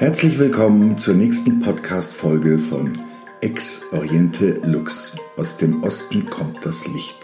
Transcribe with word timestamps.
Herzlich 0.00 0.38
willkommen 0.38 0.96
zur 0.96 1.12
nächsten 1.12 1.60
Podcast-Folge 1.60 2.58
von 2.58 2.96
Ex 3.42 3.82
Oriente 3.92 4.58
Lux. 4.64 5.14
Aus 5.36 5.58
dem 5.58 5.82
Osten 5.82 6.24
kommt 6.24 6.64
das 6.64 6.88
Licht. 6.88 7.18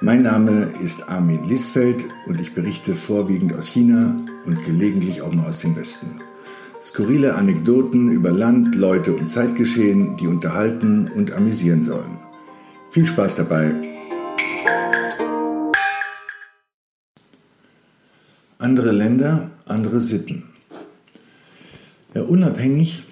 Mein 0.00 0.22
Name 0.22 0.72
ist 0.80 1.08
Armin 1.08 1.42
Lisfeld 1.42 2.06
und 2.26 2.40
ich 2.40 2.54
berichte 2.54 2.94
vorwiegend 2.94 3.54
aus 3.54 3.66
China 3.66 4.16
und 4.46 4.64
gelegentlich 4.64 5.20
auch 5.20 5.32
mal 5.32 5.48
aus 5.48 5.62
dem 5.62 5.74
Westen. 5.74 6.20
Skurrile 6.80 7.34
Anekdoten 7.34 8.08
über 8.12 8.30
Land, 8.30 8.76
Leute 8.76 9.12
und 9.12 9.28
Zeitgeschehen, 9.28 10.16
die 10.16 10.28
unterhalten 10.28 11.10
und 11.12 11.32
amüsieren 11.32 11.82
sollen. 11.82 12.18
Viel 12.92 13.04
Spaß 13.04 13.34
dabei! 13.34 13.74
Andere 18.58 18.92
Länder, 18.92 19.50
andere 19.66 19.98
Sitten. 19.98 20.53
Ja, 22.14 22.22
unabhängig 22.22 23.02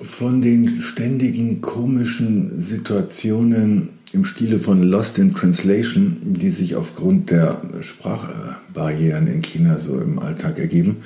von 0.00 0.40
den 0.40 0.80
ständigen 0.80 1.60
komischen 1.60 2.58
Situationen 2.58 3.90
im 4.12 4.24
Stile 4.24 4.58
von 4.58 4.82
Lost 4.82 5.18
in 5.18 5.34
Translation, 5.34 6.16
die 6.22 6.48
sich 6.48 6.74
aufgrund 6.74 7.30
der 7.30 7.60
Sprachbarrieren 7.80 9.26
in 9.26 9.42
China 9.42 9.78
so 9.78 10.00
im 10.00 10.18
Alltag 10.18 10.58
ergeben, 10.58 10.98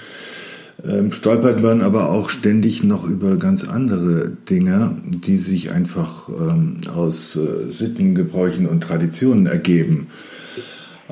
ähm, 0.84 1.10
stolpert 1.10 1.60
man 1.60 1.82
aber 1.82 2.10
auch 2.10 2.30
ständig 2.30 2.84
noch 2.84 3.02
über 3.02 3.36
ganz 3.36 3.64
andere 3.64 4.30
Dinge, 4.48 4.94
die 5.04 5.36
sich 5.36 5.72
einfach 5.72 6.28
ähm, 6.28 6.82
aus 6.94 7.34
äh, 7.34 7.68
Sitten, 7.68 8.14
Gebräuchen 8.14 8.66
und 8.66 8.84
Traditionen 8.84 9.46
ergeben. 9.46 10.06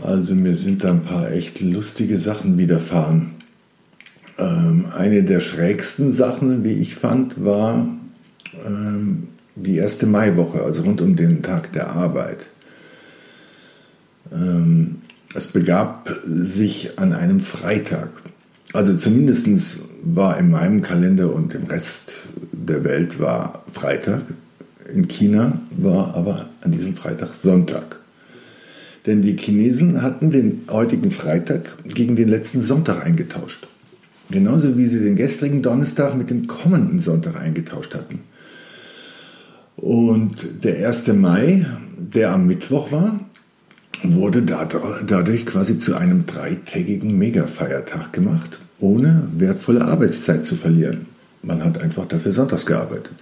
Also 0.00 0.36
mir 0.36 0.54
sind 0.54 0.84
da 0.84 0.92
ein 0.92 1.02
paar 1.02 1.32
echt 1.32 1.60
lustige 1.60 2.20
Sachen 2.20 2.58
widerfahren. 2.58 3.37
Ähm, 4.38 4.86
eine 4.96 5.24
der 5.24 5.40
schrägsten 5.40 6.12
Sachen, 6.12 6.64
wie 6.64 6.74
ich 6.74 6.94
fand, 6.94 7.44
war 7.44 7.88
ähm, 8.64 9.28
die 9.56 9.76
erste 9.76 10.06
Maiwoche, 10.06 10.62
also 10.62 10.82
rund 10.82 11.00
um 11.00 11.16
den 11.16 11.42
Tag 11.42 11.72
der 11.72 11.90
Arbeit. 11.90 12.46
Ähm, 14.32 15.02
es 15.34 15.48
begab 15.48 16.14
sich 16.24 16.98
an 16.98 17.12
einem 17.12 17.40
Freitag. 17.40 18.08
Also 18.72 18.96
zumindest 18.96 19.80
war 20.02 20.38
in 20.38 20.50
meinem 20.50 20.82
Kalender 20.82 21.34
und 21.34 21.54
im 21.54 21.64
Rest 21.64 22.14
der 22.52 22.84
Welt 22.84 23.18
war 23.18 23.64
Freitag. 23.72 24.22
In 24.92 25.08
China 25.08 25.60
war 25.70 26.14
aber 26.14 26.48
an 26.62 26.72
diesem 26.72 26.94
Freitag 26.94 27.34
Sonntag. 27.34 27.98
Denn 29.06 29.22
die 29.22 29.36
Chinesen 29.36 30.02
hatten 30.02 30.30
den 30.30 30.62
heutigen 30.70 31.10
Freitag 31.10 31.76
gegen 31.84 32.14
den 32.16 32.28
letzten 32.28 32.62
Sonntag 32.62 33.04
eingetauscht. 33.04 33.66
Genauso 34.30 34.76
wie 34.76 34.86
sie 34.86 35.00
den 35.00 35.16
gestrigen 35.16 35.62
Donnerstag 35.62 36.14
mit 36.16 36.28
dem 36.30 36.46
kommenden 36.46 36.98
Sonntag 36.98 37.40
eingetauscht 37.40 37.94
hatten. 37.94 38.20
Und 39.76 40.64
der 40.64 40.86
1. 40.86 41.08
Mai, 41.14 41.64
der 41.96 42.32
am 42.32 42.46
Mittwoch 42.46 42.92
war, 42.92 43.20
wurde 44.02 44.42
dadurch 44.42 45.46
quasi 45.46 45.78
zu 45.78 45.96
einem 45.96 46.26
dreitägigen 46.26 47.16
Megafeiertag 47.16 48.12
gemacht, 48.12 48.60
ohne 48.78 49.28
wertvolle 49.36 49.84
Arbeitszeit 49.84 50.44
zu 50.44 50.56
verlieren. 50.56 51.06
Man 51.42 51.64
hat 51.64 51.80
einfach 51.80 52.06
dafür 52.06 52.32
sonntags 52.32 52.66
gearbeitet. 52.66 53.12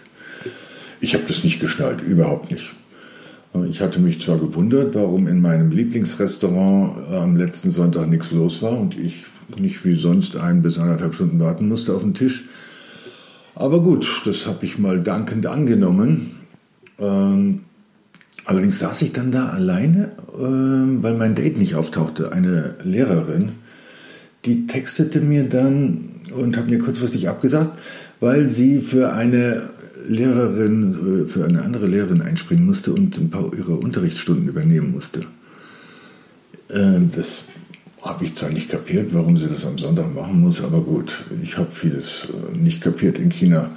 Ich 1.01 1.15
habe 1.15 1.25
das 1.29 1.45
nicht 1.45 1.61
geschnallt, 1.61 2.01
überhaupt 2.01 2.51
nicht. 2.51 2.73
Ich 3.71 3.81
hatte 3.81 4.01
mich 4.01 4.21
zwar 4.21 4.39
gewundert, 4.39 4.95
warum 4.95 5.29
in 5.29 5.41
meinem 5.41 5.71
Lieblingsrestaurant 5.71 7.13
am 7.13 7.37
letzten 7.37 7.71
Sonntag 7.71 8.09
nichts 8.09 8.33
los 8.33 8.61
war 8.61 8.79
und 8.79 8.99
ich 8.99 9.25
nicht 9.59 9.85
wie 9.85 9.95
sonst 9.95 10.37
ein 10.37 10.63
bis 10.63 10.79
anderthalb 10.79 11.15
Stunden 11.15 11.41
warten 11.41 11.69
musste 11.69 11.95
auf 11.95 12.03
den 12.03 12.15
Tisch. 12.15 12.49
Aber 13.55 13.83
gut, 13.83 14.23
das 14.25 14.47
habe 14.47 14.65
ich 14.67 14.79
mal 14.79 15.03
dankend 15.03 15.47
angenommen. 15.47 16.33
Ähm, 16.99 17.61
allerdings 18.45 18.79
saß 18.79 19.03
ich 19.03 19.13
dann 19.13 19.33
da 19.33 19.49
alleine, 19.49 20.11
ähm, 20.39 21.03
weil 21.03 21.15
mein 21.15 21.35
Date 21.35 21.59
nicht 21.59 21.75
auftauchte. 21.75 22.33
Eine 22.33 22.75
Lehrerin, 22.85 23.53
die 24.45 24.67
textete 24.67 25.21
mir 25.21 25.49
dann 25.49 26.17
und 26.35 26.57
hat 26.57 26.69
mir 26.69 26.79
kurzfristig 26.79 27.29
abgesagt, 27.29 27.79
weil 28.21 28.51
sie 28.51 28.81
für 28.81 29.13
eine 29.13 29.71
Lehrerin, 30.07 31.25
äh, 31.25 31.29
für 31.29 31.45
eine 31.45 31.63
andere 31.63 31.87
Lehrerin 31.87 32.23
einspringen 32.23 32.67
musste 32.67 32.93
und 32.93 33.17
ein 33.17 33.31
paar 33.31 33.53
ihrer 33.55 33.79
Unterrichtsstunden 33.79 34.49
übernehmen 34.49 34.93
musste. 34.93 35.21
Ähm, 36.71 37.11
das 37.15 37.45
habe 38.09 38.25
ich 38.25 38.35
zwar 38.35 38.51
nicht 38.51 38.71
kapiert, 38.71 39.09
warum 39.13 39.37
sie 39.37 39.49
das 39.49 39.67
am 39.67 39.79
Sonntag 39.79 40.15
machen 40.15 40.41
muss, 40.41 40.63
aber 40.63 40.81
gut, 40.81 41.25
ich 41.43 41.59
habe 41.59 41.71
vieles 41.71 42.29
äh, 42.29 42.57
nicht 42.57 42.83
kapiert 42.83 43.19
in 43.19 43.31
China. 43.31 43.71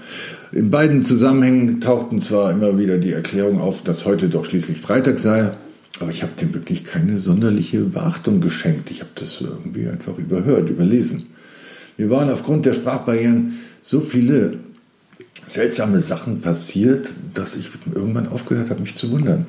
In 0.51 0.69
beiden 0.69 1.03
Zusammenhängen 1.03 1.81
tauchten 1.81 2.21
zwar 2.21 2.51
immer 2.51 2.77
wieder 2.77 2.97
die 2.97 3.11
Erklärung 3.11 3.59
auf, 3.59 3.83
dass 3.83 4.05
heute 4.05 4.29
doch 4.29 4.45
schließlich 4.45 4.79
Freitag 4.79 5.19
sei, 5.19 5.51
aber 5.99 6.11
ich 6.11 6.23
habe 6.23 6.33
dem 6.39 6.53
wirklich 6.53 6.85
keine 6.85 7.19
sonderliche 7.19 7.81
Beachtung 7.81 8.39
geschenkt. 8.39 8.89
Ich 8.91 9.01
habe 9.01 9.11
das 9.15 9.41
irgendwie 9.41 9.87
einfach 9.87 10.17
überhört, 10.17 10.69
überlesen. 10.69 11.25
Mir 11.97 12.09
waren 12.09 12.29
aufgrund 12.29 12.65
der 12.65 12.73
Sprachbarrieren 12.73 13.59
so 13.81 13.99
viele 13.99 14.59
seltsame 15.45 15.99
Sachen 15.99 16.41
passiert, 16.41 17.11
dass 17.33 17.55
ich 17.55 17.69
irgendwann 17.93 18.27
aufgehört 18.27 18.69
habe, 18.69 18.81
mich 18.81 18.95
zu 18.95 19.11
wundern. 19.11 19.45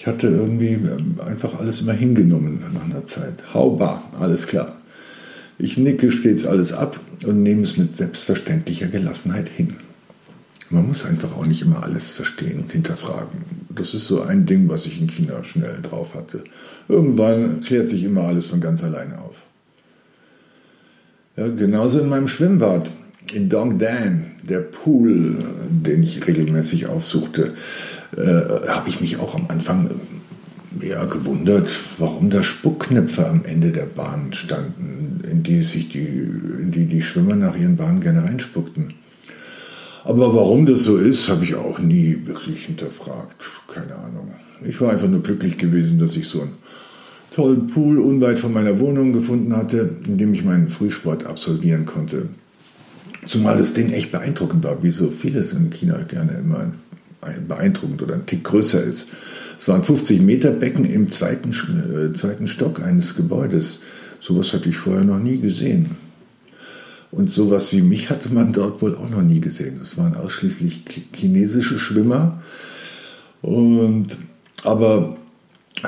Ich 0.00 0.06
hatte 0.06 0.28
irgendwie 0.28 0.72
ähm, 0.72 1.16
einfach 1.26 1.60
alles 1.60 1.82
immer 1.82 1.92
hingenommen 1.92 2.62
nach 2.72 2.84
einer 2.84 3.04
Zeit. 3.04 3.52
Hauba, 3.52 4.02
alles 4.18 4.46
klar. 4.46 4.80
Ich 5.58 5.76
nicke 5.76 6.10
stets 6.10 6.46
alles 6.46 6.72
ab 6.72 6.98
und 7.26 7.42
nehme 7.42 7.60
es 7.60 7.76
mit 7.76 7.94
selbstverständlicher 7.94 8.86
Gelassenheit 8.86 9.50
hin. 9.50 9.76
Man 10.70 10.86
muss 10.86 11.04
einfach 11.04 11.36
auch 11.36 11.44
nicht 11.44 11.60
immer 11.60 11.82
alles 11.82 12.12
verstehen 12.12 12.60
und 12.60 12.72
hinterfragen. 12.72 13.42
Das 13.68 13.92
ist 13.92 14.06
so 14.06 14.22
ein 14.22 14.46
Ding, 14.46 14.70
was 14.70 14.86
ich 14.86 15.02
in 15.02 15.06
China 15.06 15.44
schnell 15.44 15.80
drauf 15.82 16.14
hatte. 16.14 16.44
Irgendwann 16.88 17.60
klärt 17.60 17.90
sich 17.90 18.02
immer 18.02 18.22
alles 18.22 18.46
von 18.46 18.62
ganz 18.62 18.82
alleine 18.82 19.20
auf. 19.20 19.42
Ja, 21.36 21.46
genauso 21.48 22.00
in 22.00 22.08
meinem 22.08 22.28
Schwimmbad 22.28 22.90
in 23.34 23.50
Dongdan, 23.50 24.30
der 24.48 24.60
Pool, 24.60 25.44
den 25.68 26.02
ich 26.02 26.26
regelmäßig 26.26 26.86
aufsuchte 26.86 27.52
äh, 28.16 28.68
habe 28.68 28.88
ich 28.88 29.00
mich 29.00 29.18
auch 29.18 29.34
am 29.34 29.46
Anfang 29.48 29.90
ja, 30.80 31.04
gewundert, 31.04 31.70
warum 31.98 32.30
da 32.30 32.42
Spuckknöpfe 32.42 33.26
am 33.26 33.44
Ende 33.44 33.72
der 33.72 33.86
Bahn 33.86 34.32
standen, 34.32 35.22
in 35.28 35.42
die 35.42 35.62
sich 35.62 35.88
die, 35.88 36.06
in 36.06 36.70
die, 36.70 36.86
die 36.86 37.02
Schwimmer 37.02 37.34
nach 37.34 37.56
ihren 37.56 37.76
Bahnen 37.76 38.00
gerne 38.00 38.24
reinspuckten. 38.24 38.94
Aber 40.04 40.34
warum 40.34 40.66
das 40.66 40.84
so 40.84 40.96
ist, 40.96 41.28
habe 41.28 41.44
ich 41.44 41.54
auch 41.54 41.78
nie 41.78 42.18
wirklich 42.24 42.66
hinterfragt. 42.66 43.36
Keine 43.72 43.94
Ahnung. 43.96 44.32
Ich 44.64 44.80
war 44.80 44.90
einfach 44.90 45.08
nur 45.08 45.22
glücklich 45.22 45.58
gewesen, 45.58 45.98
dass 45.98 46.16
ich 46.16 46.26
so 46.26 46.42
einen 46.42 46.52
tollen 47.30 47.66
Pool 47.66 47.98
unweit 47.98 48.38
von 48.38 48.52
meiner 48.52 48.80
Wohnung 48.80 49.12
gefunden 49.12 49.54
hatte, 49.54 49.90
in 50.06 50.18
dem 50.18 50.32
ich 50.32 50.44
meinen 50.44 50.68
Frühsport 50.68 51.26
absolvieren 51.26 51.84
konnte. 51.84 52.28
Zumal 53.26 53.58
das 53.58 53.74
Ding 53.74 53.90
echt 53.90 54.10
beeindruckend 54.10 54.64
war, 54.64 54.82
wie 54.82 54.90
so 54.90 55.10
vieles 55.10 55.52
in 55.52 55.70
China 55.70 55.98
gerne 56.08 56.32
immer 56.32 56.72
beeindruckend 57.46 58.02
oder 58.02 58.14
ein 58.14 58.26
Tick 58.26 58.44
größer 58.44 58.82
ist. 58.82 59.10
Es 59.58 59.68
war 59.68 59.76
ein 59.76 59.84
50 59.84 60.20
Meter 60.22 60.50
Becken 60.50 60.84
im 60.84 61.10
zweiten, 61.10 61.50
äh, 61.50 62.16
zweiten 62.16 62.46
Stock 62.46 62.82
eines 62.82 63.14
Gebäudes. 63.14 63.80
Sowas 64.20 64.52
hatte 64.52 64.68
ich 64.68 64.76
vorher 64.76 65.04
noch 65.04 65.18
nie 65.18 65.38
gesehen. 65.38 65.96
Und 67.10 67.28
sowas 67.28 67.72
wie 67.72 67.82
mich 67.82 68.08
hatte 68.08 68.32
man 68.32 68.52
dort 68.52 68.82
wohl 68.82 68.94
auch 68.94 69.10
noch 69.10 69.22
nie 69.22 69.40
gesehen. 69.40 69.80
Es 69.82 69.98
waren 69.98 70.14
ausschließlich 70.14 70.82
chinesische 71.12 71.78
Schwimmer. 71.78 72.40
Und, 73.42 74.16
aber 74.62 75.16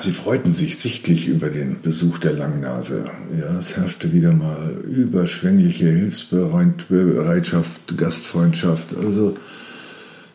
sie 0.00 0.10
freuten 0.10 0.50
sich 0.50 0.78
sichtlich 0.78 1.28
über 1.28 1.48
den 1.48 1.81
Besuch 1.81 2.18
der 2.18 2.33
Langnase. 2.33 3.04
Ja, 3.39 3.59
es 3.59 3.77
herrschte 3.77 4.12
wieder 4.12 4.33
mal 4.33 4.74
überschwängliche 4.84 5.89
Hilfsbereitschaft, 5.89 7.97
Gastfreundschaft. 7.97 8.89
Also 8.97 9.36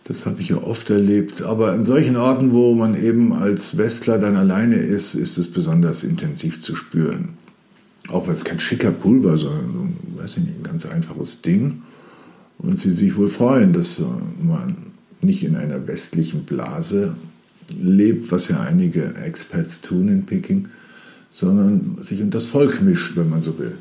das 0.08 0.26
habe 0.26 0.40
ich 0.40 0.50
ja 0.50 0.58
oft 0.58 0.90
erlebt. 0.90 1.42
Aber 1.42 1.76
in 1.76 1.84
solchen 1.84 2.16
Orten, 2.16 2.54
wo 2.54 2.74
man 2.74 3.02
eben 3.02 3.34
als 3.34 3.78
Westler 3.78 4.18
dann 4.18 4.38
alleine 4.38 4.76
ist, 4.76 5.16
ist 5.16 5.38
es 5.38 5.52
besonders 5.52 6.04
intensiv 6.04 6.60
zu 6.60 6.76
spüren. 6.76 7.30
Auch 8.10 8.28
weil 8.28 8.36
es 8.36 8.46
kein 8.46 8.60
schicker 8.60 8.94
war, 9.04 9.38
sondern 9.38 9.74
so, 9.74 10.22
weiß 10.22 10.38
ich 10.38 10.44
nicht, 10.44 10.60
ein 10.60 10.64
ganz 10.64 10.86
einfaches 10.86 11.42
Ding. 11.42 11.82
Und 12.58 12.80
sie 12.80 12.94
sich 12.94 13.18
wohl 13.18 13.28
freuen, 13.28 13.74
dass 13.74 14.02
man 14.42 14.78
nicht 15.22 15.44
in 15.44 15.58
einer 15.58 15.88
westlichen 15.88 16.44
Blase 16.46 17.16
lebt, 17.78 18.32
was 18.32 18.48
ja 18.48 18.62
einige 18.62 19.14
Expats 19.16 19.82
tun 19.82 20.08
in 20.08 20.26
Peking, 20.26 20.70
sondern 21.32 21.98
sich 22.02 22.22
unter 22.22 22.38
das 22.38 22.48
Volk 22.48 22.82
mischt, 22.82 23.18
wenn 23.18 23.30
man 23.30 23.42
so 23.42 23.60
will. 23.60 23.76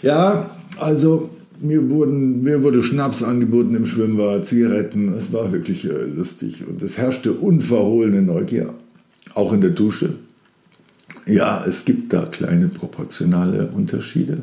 Ja, 0.00 0.50
also 0.78 1.28
mir, 1.60 1.90
wurden, 1.90 2.42
mir 2.42 2.62
wurde 2.62 2.82
Schnaps 2.82 3.22
angeboten 3.22 3.74
im 3.74 3.86
Schwimmbad, 3.86 4.46
Zigaretten. 4.46 5.14
Es 5.14 5.32
war 5.32 5.52
wirklich 5.52 5.84
äh, 5.84 6.04
lustig. 6.04 6.64
Und 6.66 6.82
es 6.82 6.98
herrschte 6.98 7.32
unverhohlene 7.32 8.22
Neugier, 8.22 8.74
auch 9.34 9.52
in 9.52 9.60
der 9.60 9.70
Dusche. 9.70 10.14
Ja, 11.26 11.64
es 11.66 11.84
gibt 11.84 12.12
da 12.12 12.26
kleine 12.26 12.68
proportionale 12.68 13.68
Unterschiede. 13.68 14.38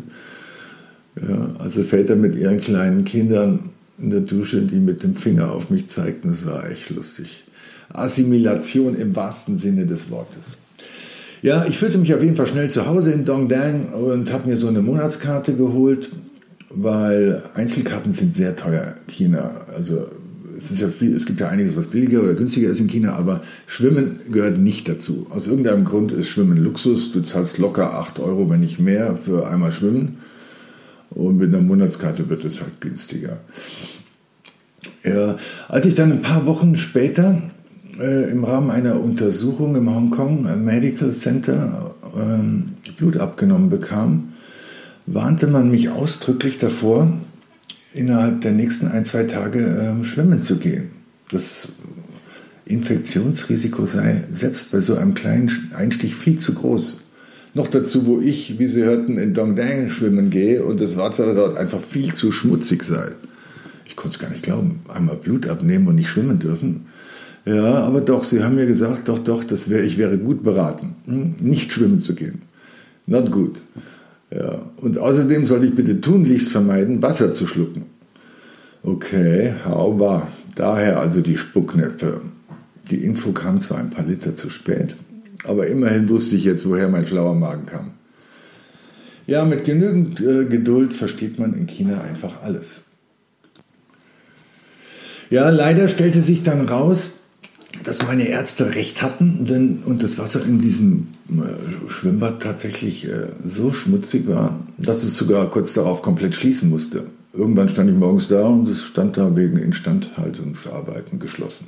Ja, 1.16 1.56
also 1.60 1.84
Väter 1.84 2.16
mit 2.16 2.36
ihren 2.36 2.60
kleinen 2.60 3.06
Kindern 3.06 3.70
in 4.00 4.10
der 4.10 4.22
Dusche, 4.22 4.62
die 4.62 4.80
mit 4.80 5.04
dem 5.04 5.16
Finger 5.16 5.52
auf 5.52 5.70
mich 5.70 5.88
zeigten, 5.88 6.30
das 6.30 6.46
war 6.46 6.70
echt 6.70 6.90
lustig. 6.90 7.44
Assimilation 7.90 8.96
im 8.96 9.16
wahrsten 9.16 9.58
Sinne 9.58 9.86
des 9.86 10.10
Wortes. 10.10 10.58
Ja, 11.44 11.66
ich 11.66 11.78
fühlte 11.78 11.98
mich 11.98 12.14
auf 12.14 12.24
jeden 12.24 12.36
Fall 12.36 12.48
schnell 12.48 12.70
zu 12.70 12.88
Hause 12.88 13.12
in 13.12 13.26
Dongdang 13.26 13.90
und 13.90 14.32
habe 14.32 14.50
mir 14.50 14.58
so 14.58 14.68
eine 14.68 14.82
Monatskarte 14.82 15.56
geholt, 15.56 16.10
weil 16.76 17.44
Einzelkarten 17.54 18.12
sind 18.12 18.36
sehr 18.36 18.56
teuer 18.56 18.96
in 19.08 19.14
China. 19.14 19.62
Also 19.76 20.08
es, 20.58 20.72
ist 20.72 20.82
ja 20.82 20.90
viel, 20.90 21.16
es 21.16 21.26
gibt 21.26 21.40
ja 21.40 21.50
einiges, 21.50 21.76
was 21.76 21.88
billiger 21.88 22.24
oder 22.24 22.34
günstiger 22.34 22.70
ist 22.70 22.80
in 22.80 22.88
China, 22.88 23.14
aber 23.14 23.42
Schwimmen 23.66 24.20
gehört 24.32 24.58
nicht 24.58 24.88
dazu. 24.88 25.28
Aus 25.30 25.48
irgendeinem 25.48 25.86
Grund 25.86 26.12
ist 26.12 26.30
Schwimmen 26.30 26.58
Luxus. 26.58 27.12
Du 27.12 27.22
zahlst 27.22 27.58
locker 27.58 27.94
8 27.94 28.20
Euro, 28.20 28.50
wenn 28.50 28.60
nicht 28.60 28.80
mehr, 28.80 29.18
für 29.18 29.48
einmal 29.48 29.72
Schwimmen. 29.72 30.18
Und 31.10 31.38
mit 31.38 31.50
einer 31.50 31.62
Monatskarte 31.62 32.30
wird 32.30 32.44
es 32.44 32.62
halt 32.62 32.82
günstiger. 32.82 33.38
Ja, 35.04 35.38
als 35.68 35.86
ich 35.86 35.96
dann 35.96 36.12
ein 36.12 36.22
paar 36.22 36.46
Wochen 36.46 36.76
später 36.76 37.42
äh, 38.00 38.32
im 38.32 38.44
Rahmen 38.44 38.72
einer 38.72 39.00
Untersuchung 39.00 39.76
im 39.76 39.94
Hongkong 39.94 40.64
Medical 40.64 41.12
Center 41.12 41.94
äh, 42.16 42.92
Blut 42.98 43.18
abgenommen 43.18 43.70
bekam, 43.70 44.34
warnte 45.06 45.48
man 45.48 45.70
mich 45.70 45.90
ausdrücklich 45.90 46.58
davor, 46.58 47.12
innerhalb 47.94 48.42
der 48.42 48.52
nächsten 48.52 48.88
ein, 48.88 49.06
zwei 49.06 49.24
Tage 49.24 49.60
äh, 49.60 50.04
schwimmen 50.04 50.42
zu 50.42 50.58
gehen. 50.58 50.90
Das 51.32 51.70
Infektionsrisiko 52.66 53.86
sei 53.86 54.24
selbst 54.32 54.72
bei 54.72 54.80
so 54.80 54.96
einem 54.96 55.14
kleinen 55.14 55.52
Einstich 55.76 56.16
viel 56.16 56.40
zu 56.40 56.54
groß. 56.54 57.02
Noch 57.54 57.68
dazu, 57.68 58.08
wo 58.08 58.20
ich, 58.20 58.58
wie 58.58 58.68
Sie 58.68 58.84
hörten, 58.84 59.18
in 59.20 59.34
Dongdang 59.34 59.90
schwimmen 59.90 60.30
gehe 60.30 60.64
und 60.64 60.82
das 60.82 60.98
Wasser 60.98 61.36
dort 61.36 61.56
einfach 61.58 61.82
viel 61.82 62.12
zu 62.12 62.32
schmutzig 62.32 62.84
sei. 62.84 63.12
Ich 63.86 63.96
konnte 63.96 64.16
es 64.16 64.20
gar 64.20 64.32
nicht 64.32 64.44
glauben. 64.44 64.80
Einmal 64.88 65.18
Blut 65.18 65.48
abnehmen 65.48 65.88
und 65.88 65.96
nicht 65.96 66.10
schwimmen 66.10 66.40
dürfen. 66.40 66.88
Ja, 67.46 67.84
aber 67.84 68.02
doch, 68.02 68.24
Sie 68.24 68.44
haben 68.44 68.56
mir 68.56 68.66
gesagt, 68.66 69.08
doch, 69.10 69.20
doch, 69.20 69.44
das 69.44 69.70
wär, 69.70 69.84
ich 69.84 69.98
wäre 69.98 70.18
gut 70.18 70.44
beraten, 70.44 70.96
hm? 71.06 71.36
nicht 71.42 71.74
schwimmen 71.74 72.00
zu 72.00 72.16
gehen. 72.16 72.42
Not 73.06 73.32
good. 73.32 73.62
Ja, 74.36 74.64
und 74.78 74.98
außerdem 74.98 75.46
soll 75.46 75.64
ich 75.66 75.76
bitte 75.76 76.02
tunlichst 76.02 76.52
vermeiden, 76.52 77.02
Wasser 77.02 77.34
zu 77.34 77.46
schlucken. 77.46 77.86
Okay, 78.82 79.54
haubar. 79.64 80.28
Daher 80.56 81.00
also 81.00 81.22
die 81.22 81.38
Spucknäpfe. 81.38 82.22
Die 82.90 83.04
Info 83.04 83.32
kam 83.32 83.62
zwar 83.62 83.78
ein 83.78 83.92
paar 83.92 84.06
Liter 84.06 84.36
zu 84.36 84.50
spät, 84.50 84.98
aber 85.46 85.68
immerhin 85.68 86.10
wusste 86.10 86.36
ich 86.36 86.46
jetzt, 86.46 86.68
woher 86.68 86.90
mein 86.90 87.06
schlauer 87.06 87.36
Magen 87.36 87.66
kam. 87.66 87.92
Ja, 89.26 89.46
mit 89.46 89.64
genügend 89.64 90.20
äh, 90.20 90.46
Geduld 90.46 90.94
versteht 90.94 91.40
man 91.40 91.54
in 91.54 91.68
China 91.68 92.02
einfach 92.02 92.44
alles. 92.44 92.86
Ja, 95.30 95.50
leider 95.50 95.88
stellte 95.88 96.22
sich 96.22 96.44
dann 96.44 96.68
raus, 96.68 97.12
dass 97.86 98.06
meine 98.06 98.28
Ärzte 98.28 98.76
recht 98.76 99.02
hatten, 99.02 99.46
denn 99.46 99.80
und 99.86 100.04
das 100.04 100.18
Wasser 100.18 100.44
in 100.46 100.60
diesem 100.60 101.08
Schwimmbad 101.88 102.42
tatsächlich 102.42 103.08
äh, 103.08 103.28
so 103.46 103.72
schmutzig 103.72 104.28
war, 104.28 104.60
dass 104.78 105.04
es 105.04 105.16
sogar 105.16 105.50
kurz 105.50 105.74
darauf 105.74 106.02
komplett 106.02 106.36
schließen 106.36 106.70
musste. 106.70 107.06
Irgendwann 107.34 107.70
stand 107.70 107.90
ich 107.90 107.96
morgens 107.96 108.28
da 108.28 108.46
und 108.46 108.68
es 108.68 108.84
stand 108.84 109.18
da 109.18 109.36
wegen 109.36 109.58
Instandhaltungsarbeiten 109.58 111.20
geschlossen. 111.20 111.68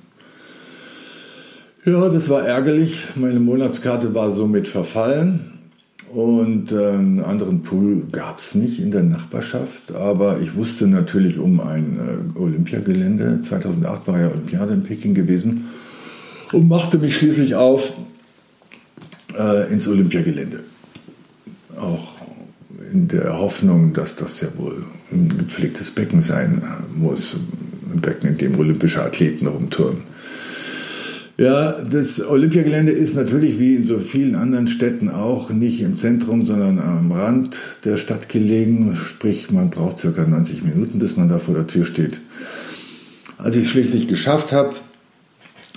Ja, 1.86 2.10
das 2.10 2.30
war 2.30 2.46
ärgerlich. 2.46 3.04
Meine 3.16 3.40
Monatskarte 3.40 4.14
war 4.14 4.32
somit 4.32 4.68
verfallen. 4.68 5.52
Und 6.14 6.72
äh, 6.72 6.92
einen 6.92 7.24
anderen 7.24 7.62
Pool 7.64 8.04
gab 8.12 8.38
es 8.38 8.56
nicht 8.56 8.80
in 8.80 8.92
der 8.92 9.04
Nachbarschaft, 9.04 9.94
aber 9.94 10.40
ich 10.40 10.56
wusste 10.56 10.88
natürlich 10.88 11.40
um 11.40 11.60
ein 11.60 12.34
äh, 12.36 12.40
Olympiagelände. 12.40 13.42
2008 13.42 14.08
war 14.08 14.20
ja 14.20 14.28
Olympiade 14.30 14.74
in 14.74 14.84
Peking 14.84 15.14
gewesen 15.14 15.66
und 16.54 16.70
machte 16.70 17.00
mich 17.00 17.18
schließlich 17.18 17.56
auf 17.56 17.94
äh, 19.38 19.72
ins 19.72 19.88
Olympiagelände. 19.88 20.62
Auch 21.78 22.16
in 22.92 23.08
der 23.08 23.38
Hoffnung, 23.38 23.94
dass 23.94 24.16
das 24.16 24.42
ja 24.42 24.48
wohl 24.58 24.84
ein 25.12 25.38
gepflegtes 25.38 25.92
Becken 25.92 26.22
sein 26.22 26.62
muss. 26.94 27.38
Ein 27.94 28.02
Becken, 28.02 28.30
in 28.30 28.38
dem 28.38 28.60
olympische 28.60 29.04
Athleten 29.04 29.48
rumturnen. 29.48 30.04
Ja, 31.38 31.74
das 31.82 32.26
Olympiagelände 32.26 32.94
ist 32.94 33.16
natürlich 33.16 33.60
wie 33.60 33.76
in 33.76 33.84
so 33.84 34.00
vielen 34.00 34.36
anderen 34.36 34.70
Städten 34.70 35.10
auch 35.10 35.50
nicht 35.50 35.82
im 35.82 35.98
Zentrum, 35.98 36.46
sondern 36.46 36.80
am 36.80 37.12
Rand 37.12 37.58
der 37.84 37.98
Stadt 37.98 38.30
gelegen. 38.30 38.96
Sprich, 38.96 39.52
man 39.52 39.70
braucht 39.70 39.98
circa 39.98 40.26
90 40.26 40.64
Minuten, 40.64 40.98
bis 40.98 41.18
man 41.18 41.28
da 41.28 41.40
vor 41.40 41.54
der 41.54 41.68
Tür 41.68 41.84
steht. 41.84 42.22
Als 43.38 43.58
ich 43.58 43.66
es 43.66 43.72
schließlich 43.72 44.08
geschafft 44.08 44.54
habe, 44.54 44.76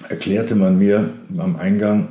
erklärte 0.09 0.55
man 0.55 0.79
mir 0.79 1.11
am 1.37 1.57
Eingang, 1.57 2.09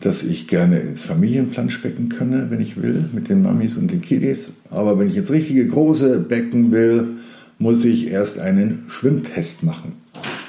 dass 0.00 0.22
ich 0.22 0.46
gerne 0.46 0.78
ins 0.78 1.04
Familienplanschbecken 1.04 2.08
könne, 2.08 2.50
wenn 2.50 2.60
ich 2.60 2.80
will, 2.80 3.08
mit 3.12 3.28
den 3.28 3.42
Mamis 3.42 3.76
und 3.76 3.90
den 3.90 4.00
Kiddies. 4.00 4.50
Aber 4.70 4.98
wenn 4.98 5.08
ich 5.08 5.14
jetzt 5.14 5.30
richtige 5.30 5.66
große 5.66 6.20
Becken 6.20 6.70
will, 6.70 7.16
muss 7.58 7.84
ich 7.84 8.08
erst 8.08 8.38
einen 8.38 8.84
Schwimmtest 8.88 9.64
machen 9.64 9.94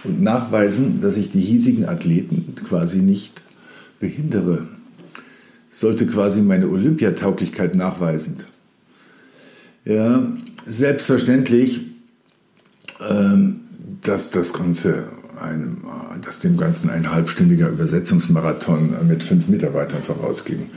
und 0.03 0.21
nachweisen, 0.21 1.01
dass 1.01 1.17
ich 1.17 1.31
die 1.31 1.39
hiesigen 1.39 1.85
Athleten 1.85 2.53
quasi 2.67 2.99
nicht 2.99 3.41
behindere. 3.99 4.67
Sollte 5.69 6.05
quasi 6.05 6.41
meine 6.41 6.69
Olympiatauglichkeit 6.69 7.75
nachweisen. 7.75 8.35
Ja, 9.85 10.21
selbstverständlich 10.67 11.89
ähm, 12.99 13.61
dass 14.01 14.31
das 14.31 14.53
Ganze 14.53 15.07
ein, 15.41 15.77
dass 16.21 16.39
dem 16.39 16.57
Ganzen 16.57 16.89
ein 16.89 17.11
halbstündiger 17.11 17.69
Übersetzungsmarathon 17.69 19.07
mit 19.07 19.23
fünf 19.23 19.47
Mitarbeitern 19.47 20.03
vorausging, 20.03 20.69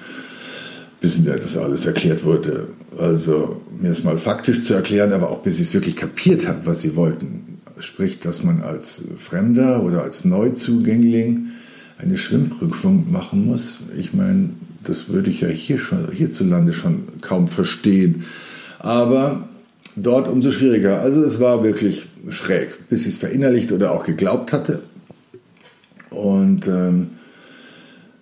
bis 1.00 1.19
mir 1.19 1.37
das 1.37 1.56
alles 1.56 1.87
erklärt 1.87 2.25
wurde. 2.25 2.69
Also 2.99 3.61
mir 3.81 3.91
es 3.91 4.05
mal 4.05 4.19
faktisch 4.19 4.62
zu 4.62 4.75
erklären, 4.75 5.12
aber 5.12 5.31
auch 5.31 5.43
bis 5.43 5.61
ich 5.61 5.69
es 5.69 5.75
wirklich 5.75 5.97
kapiert 5.97 6.47
habe, 6.47 6.67
was 6.67 6.81
sie 6.81 6.97
wollten. 6.97 7.59
Sprich, 7.79 8.20
dass 8.20 8.44
man 8.44 8.62
als 8.62 9.05
Fremder 9.19 9.82
oder 9.82 10.03
als 10.03 10.25
Neuzugängling 10.25 11.49
eine 11.99 12.17
Schwimmprüfung 12.17 13.11
machen 13.11 13.47
muss. 13.47 13.81
Ich 13.97 14.12
meine, 14.12 14.50
das 14.85 15.09
würde 15.09 15.31
ich 15.31 15.40
ja 15.40 15.49
hier 15.49 15.78
schon, 15.78 16.11
hierzulande 16.12 16.73
schon 16.73 17.04
kaum 17.21 17.49
verstehen. 17.49 18.25
Aber 18.78 19.49
dort 19.96 20.28
umso 20.28 20.50
schwieriger. 20.50 21.00
Also 21.00 21.22
es 21.22 21.40
war 21.40 21.62
wirklich 21.62 22.08
schräg, 22.28 22.88
bis 22.88 23.02
ich 23.02 23.14
es 23.14 23.18
verinnerlicht 23.18 23.72
oder 23.72 23.92
auch 23.92 24.04
geglaubt 24.04 24.52
hatte. 24.52 24.80
Und 26.11 26.66
ähm, 26.66 27.11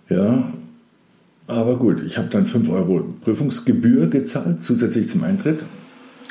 ja, 0.09 0.51
aber 1.47 1.75
gut, 1.77 2.01
ich 2.05 2.17
habe 2.17 2.29
dann 2.29 2.45
5 2.45 2.69
Euro 2.69 3.13
Prüfungsgebühr 3.21 4.07
gezahlt, 4.07 4.63
zusätzlich 4.63 5.09
zum 5.09 5.23
Eintritt. 5.23 5.65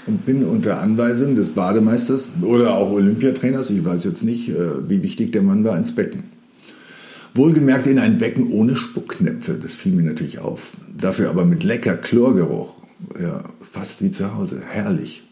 Und 0.06 0.24
bin 0.24 0.44
unter 0.44 0.80
Anweisung 0.80 1.36
des 1.36 1.50
Bademeisters 1.50 2.30
oder 2.40 2.74
auch 2.74 2.90
Olympiatrainers, 2.90 3.68
ich 3.68 3.84
weiß 3.84 4.04
jetzt 4.04 4.24
nicht, 4.24 4.48
äh, 4.48 4.88
wie 4.88 5.02
wichtig 5.02 5.32
der 5.32 5.42
Mann 5.42 5.62
war, 5.62 5.76
ins 5.76 5.94
Becken. 5.94 6.24
Wohlgemerkt 7.34 7.86
in 7.86 7.98
ein 7.98 8.18
Becken 8.18 8.50
ohne 8.50 8.74
Spucknäpfe, 8.76 9.58
das 9.60 9.76
fiel 9.76 9.92
mir 9.92 10.02
natürlich 10.02 10.38
auf. 10.38 10.72
Dafür 10.96 11.28
aber 11.28 11.44
mit 11.44 11.64
lecker 11.64 11.96
Chlorgeruch. 11.96 12.79
Ja, 13.20 13.42
fast 13.60 14.02
wie 14.02 14.10
zu 14.10 14.34
Hause, 14.34 14.60
herrlich. 14.68 15.22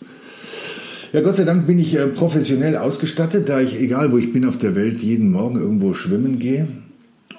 Ja, 1.13 1.23
Gott 1.23 1.35
sei 1.35 1.45
Dank 1.45 1.67
bin 1.67 1.79
ich 1.79 1.95
äh, 1.95 2.07
professionell 2.07 2.77
ausgestattet, 2.77 3.49
da 3.49 3.61
ich, 3.61 3.81
egal 3.81 4.13
wo 4.13 4.19
ich 4.19 4.33
bin 4.33 4.45
auf 4.45 4.59
der 4.59 4.75
Welt, 4.75 5.01
jeden 5.01 5.31
Morgen 5.31 5.59
irgendwo 5.59 5.95
schwimmen 5.95 6.39
gehe 6.39 6.69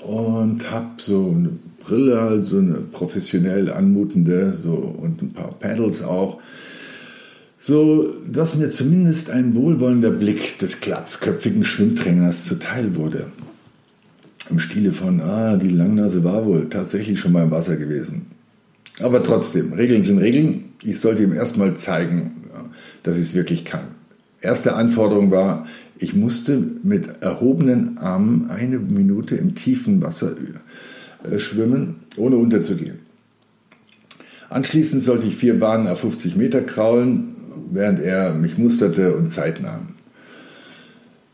und 0.03 0.71
habe 0.71 0.93
so 0.97 1.35
eine 1.37 1.51
Brille, 1.79 2.19
also 2.19 2.57
eine 2.57 2.81
professionell 2.81 3.71
anmutende, 3.71 4.53
so 4.53 4.71
und 4.71 5.21
ein 5.21 5.33
paar 5.33 5.49
Paddles 5.51 6.01
auch, 6.01 6.39
so 7.59 8.07
dass 8.31 8.55
mir 8.55 8.71
zumindest 8.71 9.29
ein 9.29 9.53
wohlwollender 9.53 10.11
Blick 10.11 10.57
des 10.57 10.81
glatzköpfigen 10.81 11.63
Schwimmtrainers 11.63 12.45
zuteil 12.45 12.95
wurde. 12.95 13.27
Im 14.49 14.57
Stile 14.57 14.91
von, 14.91 15.21
ah, 15.21 15.57
die 15.57 15.69
Langnase 15.69 16.23
war 16.23 16.45
wohl 16.45 16.69
tatsächlich 16.69 17.19
schon 17.19 17.33
mal 17.33 17.43
im 17.43 17.51
Wasser 17.51 17.75
gewesen. 17.75 18.25
Aber 18.99 19.23
trotzdem, 19.23 19.73
Regeln 19.73 20.03
sind 20.03 20.17
Regeln. 20.19 20.65
Ich 20.83 20.99
sollte 20.99 21.23
ihm 21.23 21.33
erstmal 21.33 21.75
zeigen, 21.75 22.43
dass 23.03 23.17
ich 23.17 23.25
es 23.25 23.35
wirklich 23.35 23.65
kann. 23.65 23.95
Erste 24.41 24.75
Anforderung 24.75 25.31
war, 25.31 25.65
ich 25.97 26.13
musste 26.13 26.57
mit 26.83 27.21
erhobenen 27.21 27.97
Armen 27.97 28.49
eine 28.49 28.79
Minute 28.79 29.35
im 29.35 29.55
tiefen 29.55 30.01
Wasser 30.01 30.33
äh, 31.23 31.39
schwimmen, 31.39 31.97
ohne 32.15 32.37
unterzugehen. 32.37 32.99
Anschließend 34.49 35.03
sollte 35.03 35.27
ich 35.27 35.35
vier 35.35 35.59
Bahnen 35.59 35.87
auf 35.87 35.99
50 35.99 36.37
Meter 36.37 36.61
kraulen, 36.61 37.35
während 37.71 38.01
er 38.01 38.33
mich 38.33 38.57
musterte 38.57 39.15
und 39.15 39.31
Zeit 39.31 39.61
nahm. 39.61 39.89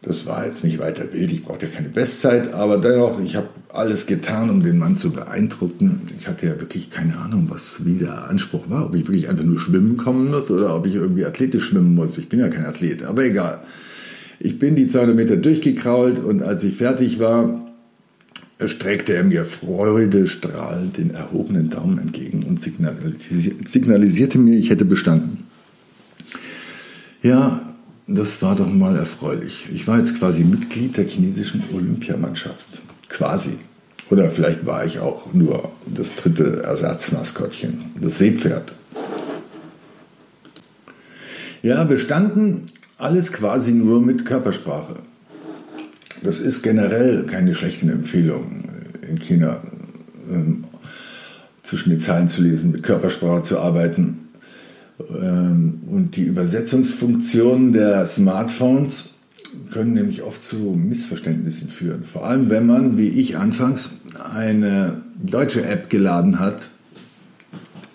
Das 0.01 0.25
war 0.25 0.45
jetzt 0.45 0.63
nicht 0.63 0.79
weiter 0.79 1.13
wild, 1.13 1.31
ich 1.31 1.43
brauchte 1.43 1.67
keine 1.67 1.89
Bestzeit, 1.89 2.53
aber 2.53 2.77
dennoch, 2.77 3.19
ich 3.19 3.35
habe 3.35 3.47
alles 3.77 4.07
getan, 4.07 4.49
um 4.49 4.63
den 4.63 4.77
Mann 4.77 4.97
zu 4.97 5.11
beeindrucken. 5.11 6.01
Ich 6.17 6.27
hatte 6.27 6.47
ja 6.47 6.59
wirklich 6.59 6.89
keine 6.89 7.17
Ahnung, 7.17 7.47
was 7.49 7.85
wie 7.85 7.95
der 7.95 8.29
Anspruch 8.29 8.69
war. 8.69 8.85
Ob 8.85 8.95
ich 8.95 9.07
wirklich 9.07 9.29
einfach 9.29 9.43
nur 9.43 9.59
schwimmen 9.59 9.97
kommen 9.97 10.31
muss 10.31 10.49
oder 10.51 10.75
ob 10.75 10.85
ich 10.85 10.95
irgendwie 10.95 11.25
athletisch 11.25 11.65
schwimmen 11.65 11.95
muss. 11.95 12.17
Ich 12.17 12.29
bin 12.29 12.39
ja 12.39 12.49
kein 12.49 12.65
Athlet, 12.65 13.03
aber 13.03 13.23
egal. 13.23 13.59
Ich 14.39 14.59
bin 14.59 14.75
die 14.75 14.87
200 14.87 15.15
Meter 15.15 15.37
durchgekrault 15.37 16.19
und 16.19 16.43
als 16.43 16.63
ich 16.63 16.75
fertig 16.75 17.19
war, 17.19 17.61
streckte 18.65 19.13
er 19.13 19.23
mir 19.23 19.43
freudestrahlend 19.45 20.97
den 20.97 21.11
erhobenen 21.11 21.69
Daumen 21.69 21.99
entgegen 21.99 22.43
und 22.43 22.61
signalisierte 22.61 24.37
mir, 24.37 24.57
ich 24.57 24.69
hätte 24.69 24.85
bestanden. 24.85 25.43
Ja, 27.21 27.73
das 28.07 28.41
war 28.41 28.55
doch 28.55 28.71
mal 28.71 28.95
erfreulich. 28.95 29.65
Ich 29.73 29.87
war 29.87 29.97
jetzt 29.97 30.17
quasi 30.19 30.43
Mitglied 30.43 30.95
der 30.95 31.05
chinesischen 31.05 31.63
Olympiamannschaft. 31.73 32.81
Quasi. 33.09 33.57
Oder 34.09 34.29
vielleicht 34.29 34.65
war 34.65 34.85
ich 34.85 34.99
auch 34.99 35.33
nur 35.33 35.71
das 35.85 36.15
dritte 36.15 36.63
Ersatzmaskottchen, 36.63 37.85
das 37.99 38.19
Seepferd. 38.19 38.73
Ja, 41.63 41.83
bestanden 41.83 42.67
alles 42.97 43.31
quasi 43.31 43.71
nur 43.71 44.01
mit 44.01 44.25
Körpersprache. 44.25 44.97
Das 46.21 46.39
ist 46.39 46.61
generell 46.61 47.23
keine 47.23 47.55
schlechte 47.55 47.91
Empfehlung 47.91 48.65
in 49.07 49.19
China, 49.19 49.61
ähm, 50.29 50.63
zwischen 51.63 51.89
den 51.89 51.99
Zeilen 51.99 52.29
zu 52.29 52.41
lesen, 52.41 52.71
mit 52.71 52.83
Körpersprache 52.83 53.41
zu 53.41 53.59
arbeiten. 53.59 54.29
Ähm, 54.99 55.81
und 55.87 56.15
die 56.15 56.23
Übersetzungsfunktionen 56.23 57.73
der 57.73 58.05
Smartphones 58.05 59.14
können 59.71 59.93
nämlich 59.93 60.23
oft 60.23 60.43
zu 60.43 60.55
Missverständnissen 60.77 61.69
führen. 61.69 62.05
Vor 62.05 62.25
allem, 62.25 62.49
wenn 62.49 62.65
man, 62.65 62.97
wie 62.97 63.09
ich 63.09 63.37
anfangs, 63.37 63.91
eine 64.33 65.01
deutsche 65.21 65.65
App 65.65 65.89
geladen 65.89 66.39
hat 66.39 66.69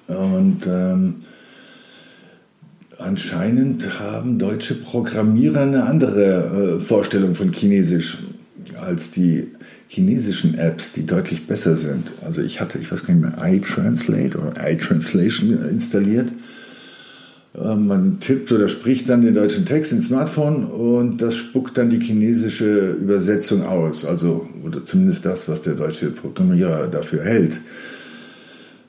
und 0.07 0.67
ähm, 0.67 1.17
anscheinend 2.99 4.01
haben 4.01 4.39
deutsche 4.39 4.75
Programmierer 4.75 5.63
eine 5.63 5.87
andere 5.87 6.77
äh, 6.77 6.81
Vorstellung 6.81 7.35
von 7.35 7.53
Chinesisch 7.53 8.19
als 8.81 9.11
die 9.11 9.49
chinesischen 9.89 10.57
Apps, 10.57 10.93
die 10.93 11.05
deutlich 11.05 11.47
besser 11.47 11.77
sind. 11.77 12.13
Also 12.25 12.43
ich 12.43 12.61
hatte, 12.61 12.79
ich 12.79 12.93
weiß 12.93 13.05
gar 13.05 13.15
nicht 13.15 13.23
mehr, 13.23 13.37
iTranslate 13.43 14.39
oder 14.39 14.71
iTranslation 14.71 15.59
installiert 15.69 16.31
man 17.63 18.21
tippt 18.21 18.51
oder 18.53 18.69
spricht 18.69 19.09
dann 19.09 19.23
den 19.23 19.35
deutschen 19.35 19.67
Text 19.67 19.93
ins 19.93 20.07
Smartphone 20.07 20.65
und 20.65 21.21
das 21.21 21.37
spuckt 21.37 21.77
dann 21.77 21.91
die 21.91 22.01
chinesische 22.01 22.93
Übersetzung 22.93 23.65
aus. 23.65 24.05
Also, 24.05 24.49
oder 24.65 24.85
zumindest 24.85 25.27
das, 25.27 25.49
was 25.49 25.61
der 25.63 25.75
deutsche 25.75 26.11
Programmierer 26.11 26.89
dafür 26.89 27.23
hält. 27.23 27.61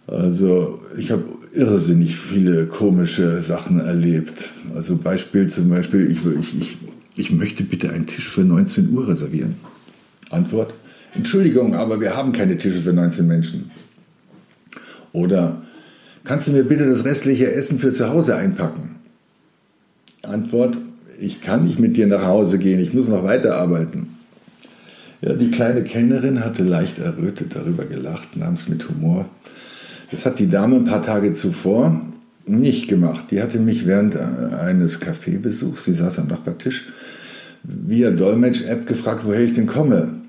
Also, 0.08 0.80
ich 0.98 1.12
habe 1.12 1.24
irrsinnig 1.54 2.16
viele 2.16 2.66
komische 2.68 3.42
Sachen 3.42 3.82
erlebt. 3.82 4.54
Also, 4.74 4.96
Beispiel 4.96 5.48
zum 5.48 5.70
Beispiel, 5.70 6.10
ich, 6.10 6.20
ich, 6.40 6.58
ich, 6.58 6.78
ich 7.18 7.32
möchte 7.32 7.64
bitte 7.64 7.90
einen 7.92 8.08
Tisch 8.08 8.30
für 8.30 8.42
19 8.42 8.90
Uhr 8.92 9.08
reservieren. 9.08 9.56
Antwort: 10.30 10.74
Entschuldigung, 11.14 11.76
aber 11.76 12.00
wir 12.00 12.16
haben 12.16 12.32
keine 12.32 12.56
Tische 12.56 12.82
für 12.82 12.94
19 12.94 13.28
Menschen. 13.28 13.70
Oder 15.12 15.62
Kannst 16.24 16.48
du 16.48 16.52
mir 16.52 16.64
bitte 16.64 16.88
das 16.88 17.06
restliche 17.06 17.52
Essen 17.52 17.80
für 17.80 17.92
zu 17.92 18.10
Hause 18.10 18.36
einpacken? 18.36 18.98
Antwort, 20.24 20.78
ich 21.20 21.42
kann 21.42 21.64
nicht 21.64 21.80
mit 21.80 21.98
dir 21.98 22.08
nach 22.08 22.26
Hause 22.26 22.58
gehen, 22.58 22.80
ich 22.80 22.94
muss 22.94 23.08
noch 23.08 23.24
weiterarbeiten. 23.24 24.18
Ja, 25.22 25.34
die 25.34 25.52
kleine 25.52 25.84
Kennerin 25.84 26.44
hatte 26.44 26.64
leicht 26.64 27.00
errötet 27.00 27.56
darüber 27.56 27.86
gelacht, 27.86 28.38
nahm 28.38 28.54
es 28.54 28.68
mit 28.68 28.90
Humor. 28.90 29.26
Das 30.10 30.26
hat 30.26 30.40
die 30.40 30.48
Dame 30.48 30.76
ein 30.76 30.86
paar 30.86 31.04
Tage 31.04 31.34
zuvor 31.34 32.02
nicht 32.48 32.88
gemacht. 32.88 33.26
Die 33.32 33.42
hatte 33.42 33.60
mich 33.60 33.86
während 33.86 34.18
eines 34.18 35.00
Kaffeebesuchs, 35.00 35.86
sie 35.86 35.94
saß 35.94 36.20
am 36.20 36.28
Nachbartisch, 36.28 36.88
via 37.64 38.10
Dolmetsch-App 38.12 38.88
gefragt, 38.88 39.22
woher 39.26 39.42
ich 39.42 39.54
denn 39.54 39.68
komme. 39.68 40.21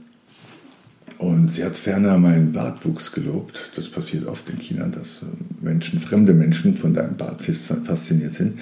Und 1.23 1.55
sie 1.55 1.63
hat 1.63 1.77
ferner 1.77 2.19
meinen 2.19 2.51
Bartwuchs 2.51 3.13
gelobt. 3.13 3.71
Das 3.77 3.87
passiert 3.87 4.27
oft 4.27 4.49
in 4.49 4.59
China, 4.59 4.89
dass 4.89 5.23
äh, 5.23 5.27
Menschen, 5.65 6.01
fremde 6.01 6.33
Menschen 6.33 6.77
von 6.77 6.95
deinem 6.95 7.17
Bart 7.17 7.43
fasziniert 7.43 8.35
sind. 8.35 8.59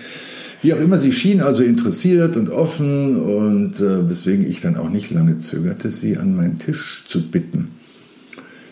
Wie 0.61 0.75
auch 0.75 0.79
immer, 0.79 0.99
sie 0.99 1.11
schien 1.11 1.41
also 1.41 1.63
interessiert 1.63 2.37
und 2.37 2.51
offen 2.51 3.17
und 3.17 3.81
äh, 3.81 4.07
weswegen 4.11 4.47
ich 4.47 4.61
dann 4.61 4.77
auch 4.77 4.91
nicht 4.91 5.11
lange 5.11 5.39
zögerte, 5.39 5.91
sie 5.91 6.19
an 6.19 6.37
meinen 6.37 6.59
Tisch 6.59 7.07
zu 7.09 7.31
bitten. 7.31 7.69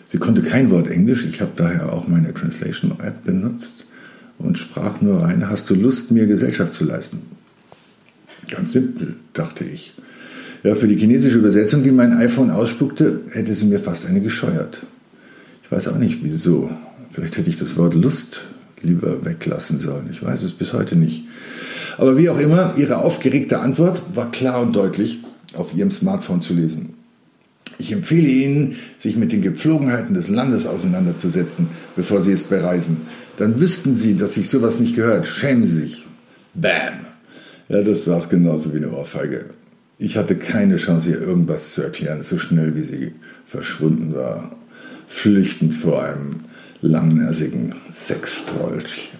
Sie 0.05 0.19
konnte 0.19 0.43
kein 0.43 0.69
Wort 0.69 0.87
Englisch, 0.87 1.25
ich 1.25 1.41
habe 1.41 1.53
daher 1.55 1.91
auch 1.91 2.07
meine 2.07 2.31
Translation-App 2.31 3.23
benutzt 3.23 3.85
und 4.37 4.59
sprach 4.59 5.01
nur 5.01 5.23
rein, 5.23 5.49
hast 5.49 5.67
du 5.71 5.73
Lust, 5.73 6.11
mir 6.11 6.27
Gesellschaft 6.27 6.75
zu 6.75 6.85
leisten? 6.85 7.23
Ganz 8.51 8.71
simpel, 8.71 9.15
dachte 9.33 9.63
ich. 9.63 9.93
Ja, 10.63 10.75
für 10.75 10.87
die 10.87 10.97
chinesische 10.97 11.37
Übersetzung, 11.37 11.83
die 11.83 11.91
mein 11.91 12.13
iPhone 12.13 12.51
ausspuckte, 12.51 13.21
hätte 13.29 13.53
sie 13.53 13.65
mir 13.65 13.79
fast 13.79 14.05
eine 14.05 14.19
gescheuert. 14.19 14.81
Ich 15.63 15.71
weiß 15.71 15.87
auch 15.87 15.97
nicht 15.97 16.23
wieso. 16.23 16.69
Vielleicht 17.11 17.37
hätte 17.37 17.49
ich 17.49 17.57
das 17.57 17.77
Wort 17.77 17.93
Lust 17.93 18.45
lieber 18.81 19.23
weglassen 19.23 19.79
sollen. 19.79 20.09
Ich 20.11 20.23
weiß 20.23 20.43
es 20.43 20.53
bis 20.53 20.73
heute 20.73 20.95
nicht. 20.95 21.23
Aber 21.97 22.17
wie 22.17 22.29
auch 22.29 22.39
immer, 22.39 22.73
ihre 22.77 22.97
aufgeregte 22.97 23.59
Antwort 23.59 24.01
war 24.13 24.31
klar 24.31 24.61
und 24.61 24.75
deutlich 24.75 25.19
auf 25.55 25.73
ihrem 25.73 25.91
Smartphone 25.91 26.41
zu 26.41 26.53
lesen. 26.53 26.93
Ich 27.77 27.93
empfehle 27.93 28.27
Ihnen, 28.27 28.75
sich 28.97 29.15
mit 29.15 29.31
den 29.31 29.41
Gepflogenheiten 29.41 30.13
des 30.13 30.27
Landes 30.27 30.65
auseinanderzusetzen, 30.65 31.67
bevor 31.95 32.19
Sie 32.19 32.33
es 32.33 32.43
bereisen. 32.43 33.01
Dann 33.37 33.59
wüssten 33.61 33.95
Sie, 33.95 34.15
dass 34.15 34.33
sich 34.33 34.49
sowas 34.49 34.81
nicht 34.81 34.95
gehört. 34.95 35.27
Schämen 35.27 35.63
Sie 35.63 35.75
sich. 35.75 36.05
Bam! 36.53 37.05
Ja, 37.69 37.81
das 37.81 38.03
saß 38.03 38.27
genauso 38.27 38.73
wie 38.73 38.77
eine 38.77 38.91
Ohrfeige. 38.91 39.45
Ich 40.01 40.15
hatte 40.15 40.37
keine 40.37 40.77
Chance, 40.77 41.11
ihr 41.11 41.21
irgendwas 41.21 41.73
zu 41.73 41.81
erklären, 41.81 42.23
so 42.23 42.37
schnell 42.37 42.73
wie 42.73 42.83
sie 42.83 43.11
verschwunden 43.45 44.15
war, 44.15 44.55
flüchtend 45.05 45.73
vor 45.73 46.01
einem 46.01 46.39
langnäsigen 46.81 47.75
Sexstrolch. 47.91 49.11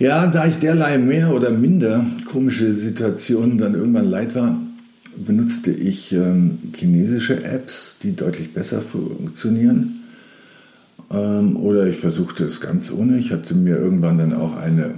Ja, 0.00 0.26
da 0.26 0.48
ich 0.48 0.56
derlei 0.56 0.98
mehr 0.98 1.32
oder 1.32 1.50
minder 1.50 2.04
komische 2.26 2.72
Situationen 2.72 3.56
dann 3.56 3.74
irgendwann 3.74 4.10
leid 4.10 4.34
war, 4.34 4.60
benutzte 5.16 5.70
ich 5.70 6.12
ähm, 6.12 6.58
chinesische 6.74 7.44
Apps, 7.44 7.98
die 8.02 8.16
deutlich 8.16 8.52
besser 8.52 8.82
funktionieren. 8.82 10.02
Ähm, 11.12 11.56
oder 11.56 11.86
ich 11.86 11.98
versuchte 11.98 12.44
es 12.44 12.60
ganz 12.60 12.90
ohne. 12.90 13.16
Ich 13.18 13.30
hatte 13.30 13.54
mir 13.54 13.76
irgendwann 13.76 14.18
dann 14.18 14.32
auch 14.32 14.56
eine 14.56 14.96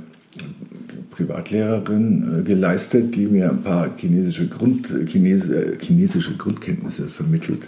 Privatlehrerin 1.16 2.40
äh, 2.40 2.42
geleistet, 2.42 3.14
die 3.14 3.26
mir 3.26 3.50
ein 3.50 3.60
paar 3.60 3.88
chinesische, 3.96 4.48
Grund, 4.48 4.88
Chines, 5.06 5.48
äh, 5.48 5.78
chinesische 5.80 6.36
Grundkenntnisse 6.36 7.08
vermittelt. 7.08 7.66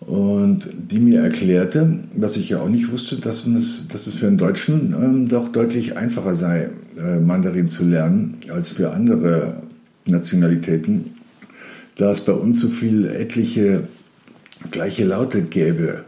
Und 0.00 0.66
die 0.90 0.98
mir 0.98 1.20
erklärte, 1.20 2.00
was 2.16 2.36
ich 2.36 2.48
ja 2.48 2.60
auch 2.60 2.68
nicht 2.68 2.90
wusste, 2.90 3.16
dass, 3.16 3.46
es, 3.46 3.86
dass 3.86 4.08
es 4.08 4.14
für 4.16 4.26
einen 4.26 4.36
Deutschen 4.36 4.94
ähm, 5.00 5.28
doch 5.28 5.46
deutlich 5.46 5.96
einfacher 5.96 6.34
sei, 6.34 6.70
äh, 6.96 7.20
Mandarin 7.20 7.68
zu 7.68 7.84
lernen, 7.84 8.34
als 8.52 8.70
für 8.70 8.90
andere 8.90 9.62
Nationalitäten, 10.06 11.12
da 11.94 12.10
es 12.10 12.22
bei 12.22 12.32
uns 12.32 12.60
so 12.60 12.68
viele 12.68 13.14
etliche 13.14 13.84
gleiche 14.72 15.04
Laute 15.04 15.42
gäbe 15.42 16.04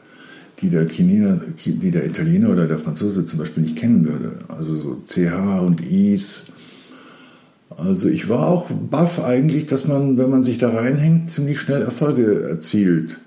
die 0.61 0.69
der, 0.69 0.87
Chiner, 0.87 1.41
die 1.65 1.91
der 1.91 2.07
Italiener 2.07 2.51
oder 2.51 2.67
der 2.67 2.79
Franzose 2.79 3.25
zum 3.25 3.39
Beispiel 3.39 3.63
nicht 3.63 3.77
kennen 3.77 4.07
würde. 4.07 4.33
Also 4.49 4.77
so 4.77 5.03
CH 5.07 5.61
und 5.61 5.81
Is. 5.81 6.47
Also 7.77 8.09
ich 8.09 8.29
war 8.29 8.47
auch 8.47 8.71
baff 8.71 9.23
eigentlich, 9.23 9.67
dass 9.67 9.87
man, 9.87 10.17
wenn 10.17 10.31
man 10.31 10.43
sich 10.43 10.59
da 10.59 10.71
reinhängt, 10.71 11.29
ziemlich 11.29 11.61
schnell 11.61 11.83
Erfolge 11.83 12.43
erzielt. 12.43 13.19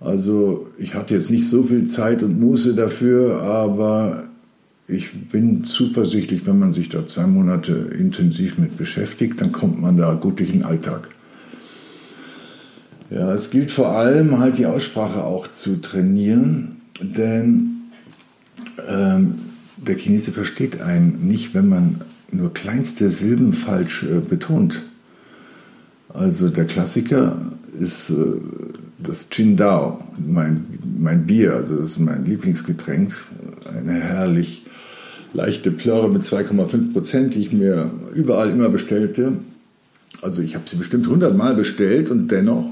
Also 0.00 0.68
ich 0.78 0.94
hatte 0.94 1.14
jetzt 1.14 1.30
nicht 1.30 1.48
so 1.48 1.62
viel 1.62 1.86
Zeit 1.86 2.22
und 2.22 2.38
Muße 2.38 2.74
dafür, 2.74 3.42
aber 3.42 4.24
ich 4.88 5.28
bin 5.28 5.64
zuversichtlich, 5.64 6.46
wenn 6.46 6.58
man 6.58 6.72
sich 6.72 6.88
da 6.88 7.06
zwei 7.06 7.26
Monate 7.26 7.72
intensiv 7.72 8.58
mit 8.58 8.76
beschäftigt, 8.76 9.40
dann 9.40 9.52
kommt 9.52 9.80
man 9.80 9.96
da 9.96 10.14
gut 10.14 10.38
durch 10.38 10.52
den 10.52 10.64
Alltag. 10.64 11.08
Ja, 13.10 13.32
es 13.32 13.50
gilt 13.50 13.70
vor 13.70 13.90
allem 13.90 14.38
halt 14.38 14.58
die 14.58 14.66
Aussprache 14.66 15.22
auch 15.22 15.46
zu 15.48 15.80
trainieren, 15.80 16.80
denn 17.00 17.76
ähm, 18.88 19.34
der 19.76 19.96
Chinese 19.96 20.32
versteht 20.32 20.80
einen 20.80 21.26
nicht, 21.26 21.54
wenn 21.54 21.68
man 21.68 22.00
nur 22.32 22.52
kleinste 22.52 23.10
Silben 23.10 23.52
falsch 23.52 24.02
äh, 24.02 24.18
betont. 24.20 24.82
Also 26.08 26.48
der 26.48 26.64
Klassiker 26.64 27.38
ist 27.78 28.10
äh, 28.10 28.14
das 28.98 29.28
Qingdao, 29.28 30.02
mein, 30.18 30.64
mein 30.98 31.26
Bier, 31.26 31.54
also 31.54 31.76
das 31.76 31.90
ist 31.90 32.00
mein 32.00 32.24
Lieblingsgetränk, 32.24 33.14
eine 33.76 33.92
herrlich 33.92 34.64
leichte 35.32 35.70
Plörre 35.70 36.08
mit 36.08 36.22
2,5 36.22 36.92
Prozent, 36.92 37.34
die 37.34 37.40
ich 37.40 37.52
mir 37.52 37.90
überall 38.14 38.50
immer 38.50 38.68
bestellte. 38.68 39.34
Also 40.22 40.40
ich 40.40 40.54
habe 40.54 40.64
sie 40.66 40.76
bestimmt 40.76 41.04
100 41.04 41.36
Mal 41.36 41.54
bestellt 41.54 42.10
und 42.10 42.28
dennoch 42.30 42.64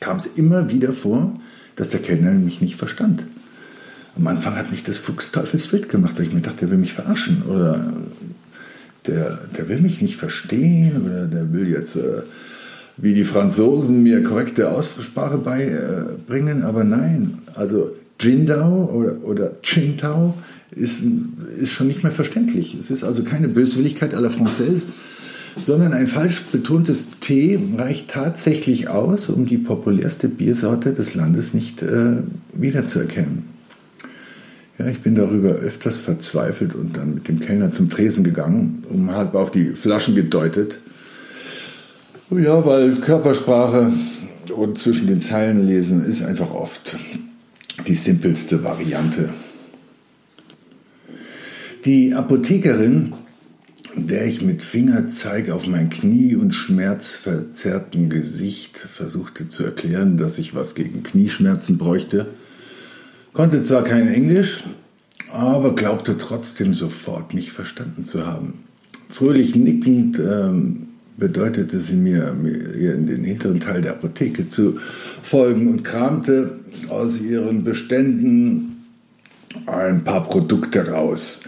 kam 0.00 0.16
es 0.18 0.26
immer 0.26 0.70
wieder 0.70 0.92
vor, 0.92 1.38
dass 1.76 1.90
der 1.90 2.00
Kellner 2.00 2.32
mich 2.32 2.60
nicht 2.60 2.76
verstand. 2.76 3.24
Am 4.16 4.26
Anfang 4.26 4.56
hat 4.56 4.70
mich 4.70 4.82
das 4.82 4.98
Fuchsteufelswild 4.98 5.88
gemacht, 5.88 6.14
weil 6.16 6.26
ich 6.26 6.32
mir 6.32 6.40
dachte, 6.40 6.60
der 6.60 6.70
will 6.70 6.78
mich 6.78 6.94
verarschen 6.94 7.42
oder 7.42 7.92
der, 9.06 9.38
der 9.56 9.68
will 9.68 9.80
mich 9.80 10.00
nicht 10.00 10.16
verstehen 10.16 11.02
oder 11.04 11.26
der 11.26 11.52
will 11.52 11.68
jetzt, 11.68 11.96
äh, 11.96 12.22
wie 12.96 13.12
die 13.12 13.24
Franzosen, 13.24 14.02
mir 14.02 14.22
korrekte 14.22 14.70
Aussprache 14.70 15.36
beibringen. 15.36 16.62
Aber 16.62 16.82
nein, 16.82 17.38
also 17.54 17.92
Jindao 18.18 18.86
oder, 18.86 19.22
oder 19.22 19.52
Qingtao 19.62 20.34
ist, 20.70 21.02
ist 21.58 21.72
schon 21.72 21.86
nicht 21.86 22.02
mehr 22.02 22.12
verständlich. 22.12 22.74
Es 22.74 22.90
ist 22.90 23.04
also 23.04 23.22
keine 23.22 23.48
Böswilligkeit 23.48 24.14
à 24.14 24.20
la 24.20 24.30
Française, 24.30 24.84
sondern 25.60 25.92
ein 25.92 26.06
falsch 26.06 26.42
betontes 26.52 27.06
T 27.20 27.58
reicht 27.76 28.08
tatsächlich 28.08 28.88
aus, 28.88 29.28
um 29.28 29.46
die 29.46 29.58
populärste 29.58 30.28
Biersorte 30.28 30.92
des 30.92 31.14
Landes 31.14 31.54
nicht 31.54 31.82
äh, 31.82 32.18
wiederzuerkennen. 32.52 33.56
Ja, 34.78 34.86
ich 34.88 35.00
bin 35.00 35.14
darüber 35.14 35.50
öfters 35.50 36.00
verzweifelt 36.00 36.74
und 36.74 36.96
dann 36.96 37.14
mit 37.14 37.28
dem 37.28 37.40
Kellner 37.40 37.70
zum 37.70 37.88
Tresen 37.88 38.24
gegangen, 38.24 38.84
um 38.90 39.10
halb 39.14 39.34
auf 39.34 39.50
die 39.50 39.70
Flaschen 39.70 40.14
gedeutet. 40.14 40.80
Ja, 42.30 42.64
weil 42.66 42.96
Körpersprache 42.96 43.92
und 44.54 44.78
zwischen 44.78 45.06
den 45.06 45.20
Zeilen 45.20 45.66
lesen 45.66 46.04
ist 46.04 46.22
einfach 46.22 46.50
oft 46.50 46.96
die 47.86 47.94
simpelste 47.94 48.64
Variante. 48.64 49.30
Die 51.84 52.12
Apothekerin, 52.14 53.14
der 53.96 54.26
ich 54.26 54.42
mit 54.42 54.62
Fingerzeig 54.62 55.50
auf 55.50 55.66
mein 55.66 55.88
Knie 55.88 56.36
und 56.36 56.54
schmerzverzerrten 56.54 58.10
Gesicht 58.10 58.76
versuchte 58.76 59.48
zu 59.48 59.64
erklären, 59.64 60.18
dass 60.18 60.38
ich 60.38 60.54
was 60.54 60.74
gegen 60.74 61.02
Knieschmerzen 61.02 61.78
bräuchte, 61.78 62.26
konnte 63.32 63.62
zwar 63.62 63.84
kein 63.84 64.06
Englisch, 64.08 64.64
aber 65.32 65.74
glaubte 65.74 66.18
trotzdem 66.18 66.74
sofort, 66.74 67.34
mich 67.34 67.52
verstanden 67.52 68.04
zu 68.04 68.26
haben. 68.26 68.64
Fröhlich 69.08 69.54
nickend 69.54 70.18
ähm, 70.18 70.88
bedeutete 71.16 71.80
sie 71.80 71.96
mir, 71.96 72.34
mir 72.34 72.94
in 72.94 73.06
den 73.06 73.24
hinteren 73.24 73.60
Teil 73.60 73.80
der 73.80 73.92
Apotheke 73.92 74.48
zu 74.48 74.78
folgen 75.22 75.68
und 75.68 75.84
kramte 75.84 76.58
aus 76.88 77.20
ihren 77.20 77.64
Beständen 77.64 78.84
ein 79.66 80.04
paar 80.04 80.24
Produkte 80.24 80.88
raus, 80.88 81.40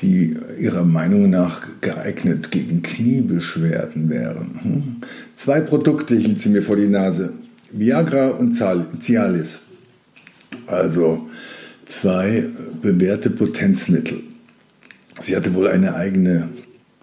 die 0.00 0.36
ihrer 0.58 0.84
Meinung 0.84 1.30
nach 1.30 1.66
geeignet 1.80 2.50
gegen 2.50 2.82
Kniebeschwerden 2.82 4.10
wären. 4.10 4.60
Hm? 4.62 4.96
Zwei 5.34 5.60
Produkte 5.60 6.16
hielt 6.16 6.40
sie 6.40 6.50
mir 6.50 6.62
vor 6.62 6.76
die 6.76 6.88
Nase, 6.88 7.32
Viagra 7.72 8.28
und 8.28 8.54
Cialis 8.54 9.60
also 10.70 11.28
zwei 11.84 12.48
bewährte 12.80 13.30
Potenzmittel. 13.30 14.20
Sie 15.18 15.36
hatte 15.36 15.54
wohl 15.54 15.68
eine 15.68 15.94
eigene 15.94 16.48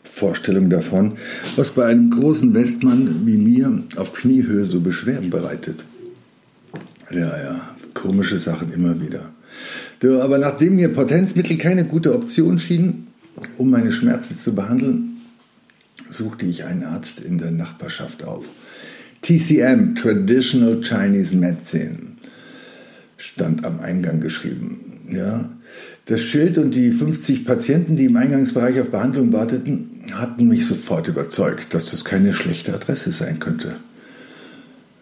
Vorstellung 0.03 0.69
davon, 0.69 1.17
was 1.55 1.71
bei 1.71 1.85
einem 1.85 2.09
großen 2.09 2.53
Westmann 2.53 3.25
wie 3.25 3.37
mir 3.37 3.83
auf 3.97 4.13
Kniehöhe 4.13 4.65
so 4.65 4.79
Beschwerden 4.79 5.29
bereitet. 5.29 5.85
Ja, 7.11 7.19
ja, 7.19 7.61
komische 7.93 8.37
Sachen 8.37 8.73
immer 8.73 8.99
wieder. 8.99 9.29
Aber 10.03 10.37
nachdem 10.37 10.75
mir 10.75 10.89
Potenzmittel 10.89 11.57
keine 11.57 11.85
gute 11.85 12.13
Option 12.13 12.59
schienen, 12.59 13.07
um 13.57 13.69
meine 13.69 13.91
Schmerzen 13.91 14.35
zu 14.35 14.53
behandeln, 14.53 15.17
suchte 16.09 16.45
ich 16.45 16.65
einen 16.65 16.83
Arzt 16.83 17.19
in 17.19 17.37
der 17.37 17.51
Nachbarschaft 17.51 18.23
auf. 18.23 18.45
TCM, 19.21 19.95
Traditional 19.95 20.81
Chinese 20.81 21.35
Medicine 21.35 21.97
stand 23.17 23.65
am 23.65 23.79
Eingang 23.79 24.21
geschrieben. 24.21 24.99
Ja. 25.11 25.49
Das 26.05 26.21
Schild 26.21 26.57
und 26.57 26.73
die 26.75 26.91
50 26.91 27.45
Patienten, 27.45 27.95
die 27.95 28.05
im 28.05 28.15
Eingangsbereich 28.15 28.79
auf 28.79 28.91
Behandlung 28.91 29.33
warteten, 29.33 30.03
hatten 30.13 30.47
mich 30.47 30.65
sofort 30.65 31.07
überzeugt, 31.07 31.73
dass 31.73 31.91
das 31.91 32.05
keine 32.05 32.33
schlechte 32.33 32.73
Adresse 32.73 33.11
sein 33.11 33.39
könnte. 33.39 33.75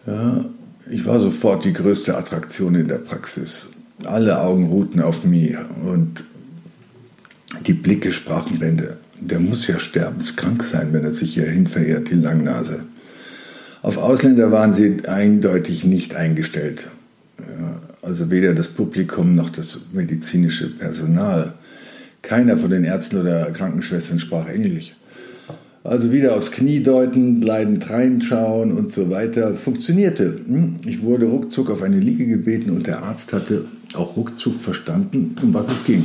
Ja, 0.06 0.44
ich 0.90 1.04
war 1.04 1.20
sofort 1.20 1.64
die 1.64 1.72
größte 1.72 2.16
Attraktion 2.16 2.74
in 2.74 2.88
der 2.88 2.98
Praxis. 2.98 3.68
Alle 4.04 4.40
Augen 4.40 4.66
ruhten 4.66 5.00
auf 5.00 5.24
mir 5.24 5.64
und 5.84 6.24
die 7.66 7.72
Blicke 7.72 8.12
sprachen 8.12 8.58
Bände. 8.58 8.98
Der 9.20 9.40
muss 9.40 9.66
ja 9.66 9.78
sterbenskrank 9.78 10.62
sein, 10.62 10.92
wenn 10.92 11.04
er 11.04 11.12
sich 11.12 11.34
hierhin 11.34 11.66
verirrt, 11.66 12.10
die 12.10 12.14
Langnase. 12.14 12.80
Auf 13.82 13.98
Ausländer 13.98 14.52
waren 14.52 14.72
sie 14.72 15.06
eindeutig 15.06 15.84
nicht 15.84 16.14
eingestellt. 16.14 16.88
Ja, 17.38 17.80
also 18.02 18.30
weder 18.30 18.54
das 18.54 18.68
Publikum 18.68 19.34
noch 19.34 19.48
das 19.48 19.86
medizinische 19.92 20.68
Personal. 20.68 21.54
Keiner 22.20 22.58
von 22.58 22.70
den 22.70 22.84
Ärzten 22.84 23.18
oder 23.18 23.50
Krankenschwestern 23.52 24.18
sprach 24.18 24.48
Englisch. 24.48 24.92
Also 25.84 26.10
wieder 26.10 26.36
aufs 26.36 26.50
Knie 26.50 26.82
deuten, 26.82 27.40
leidend 27.40 27.88
reinschauen 27.88 28.72
und 28.72 28.90
so 28.90 29.08
weiter. 29.10 29.54
Funktionierte. 29.54 30.40
Hm? 30.46 30.76
Ich 30.84 31.02
wurde 31.02 31.26
ruckzuck 31.26 31.70
auf 31.70 31.82
eine 31.82 32.00
Liege 32.00 32.26
gebeten 32.26 32.70
und 32.70 32.88
der 32.88 33.04
Arzt 33.04 33.32
hatte 33.32 33.66
auch 33.94 34.16
ruckzuck 34.16 34.60
verstanden, 34.60 35.36
um 35.42 35.54
was 35.54 35.70
es 35.70 35.84
ging. 35.84 36.04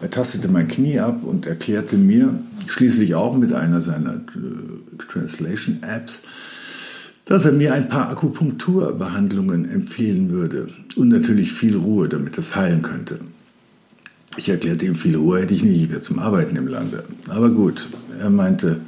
Er 0.00 0.10
tastete 0.10 0.48
mein 0.48 0.68
Knie 0.68 1.00
ab 1.00 1.24
und 1.24 1.46
erklärte 1.46 1.96
mir, 1.96 2.38
schließlich 2.66 3.14
auch 3.14 3.36
mit 3.36 3.52
einer 3.52 3.80
seiner 3.80 4.14
äh, 4.14 4.96
Translation-Apps, 5.08 6.22
dass 7.24 7.44
er 7.44 7.52
mir 7.52 7.74
ein 7.74 7.88
paar 7.88 8.08
Akupunkturbehandlungen 8.08 9.68
empfehlen 9.68 10.30
würde 10.30 10.68
und 10.96 11.08
natürlich 11.08 11.52
viel 11.52 11.76
Ruhe, 11.76 12.08
damit 12.08 12.38
das 12.38 12.56
heilen 12.56 12.82
könnte. 12.82 13.18
Ich 14.36 14.48
erklärte 14.48 14.86
ihm, 14.86 14.94
viel 14.94 15.16
Ruhe 15.16 15.40
hätte 15.40 15.52
ich 15.52 15.64
nicht, 15.64 15.90
ich 15.90 16.02
zum 16.02 16.20
Arbeiten 16.20 16.56
im 16.56 16.68
Lande. 16.68 17.04
Aber 17.28 17.50
gut, 17.50 17.88
er 18.20 18.30
meinte, 18.30 18.80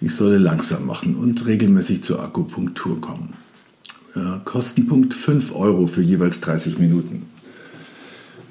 ich 0.00 0.14
solle 0.14 0.38
langsam 0.38 0.86
machen 0.86 1.14
und 1.14 1.46
regelmäßig 1.46 2.02
zur 2.02 2.22
Akupunktur 2.22 3.00
kommen. 3.00 3.34
Ja, 4.14 4.40
Kostenpunkt 4.44 5.14
5 5.14 5.54
Euro 5.54 5.86
für 5.86 6.02
jeweils 6.02 6.40
30 6.40 6.78
Minuten. 6.78 7.26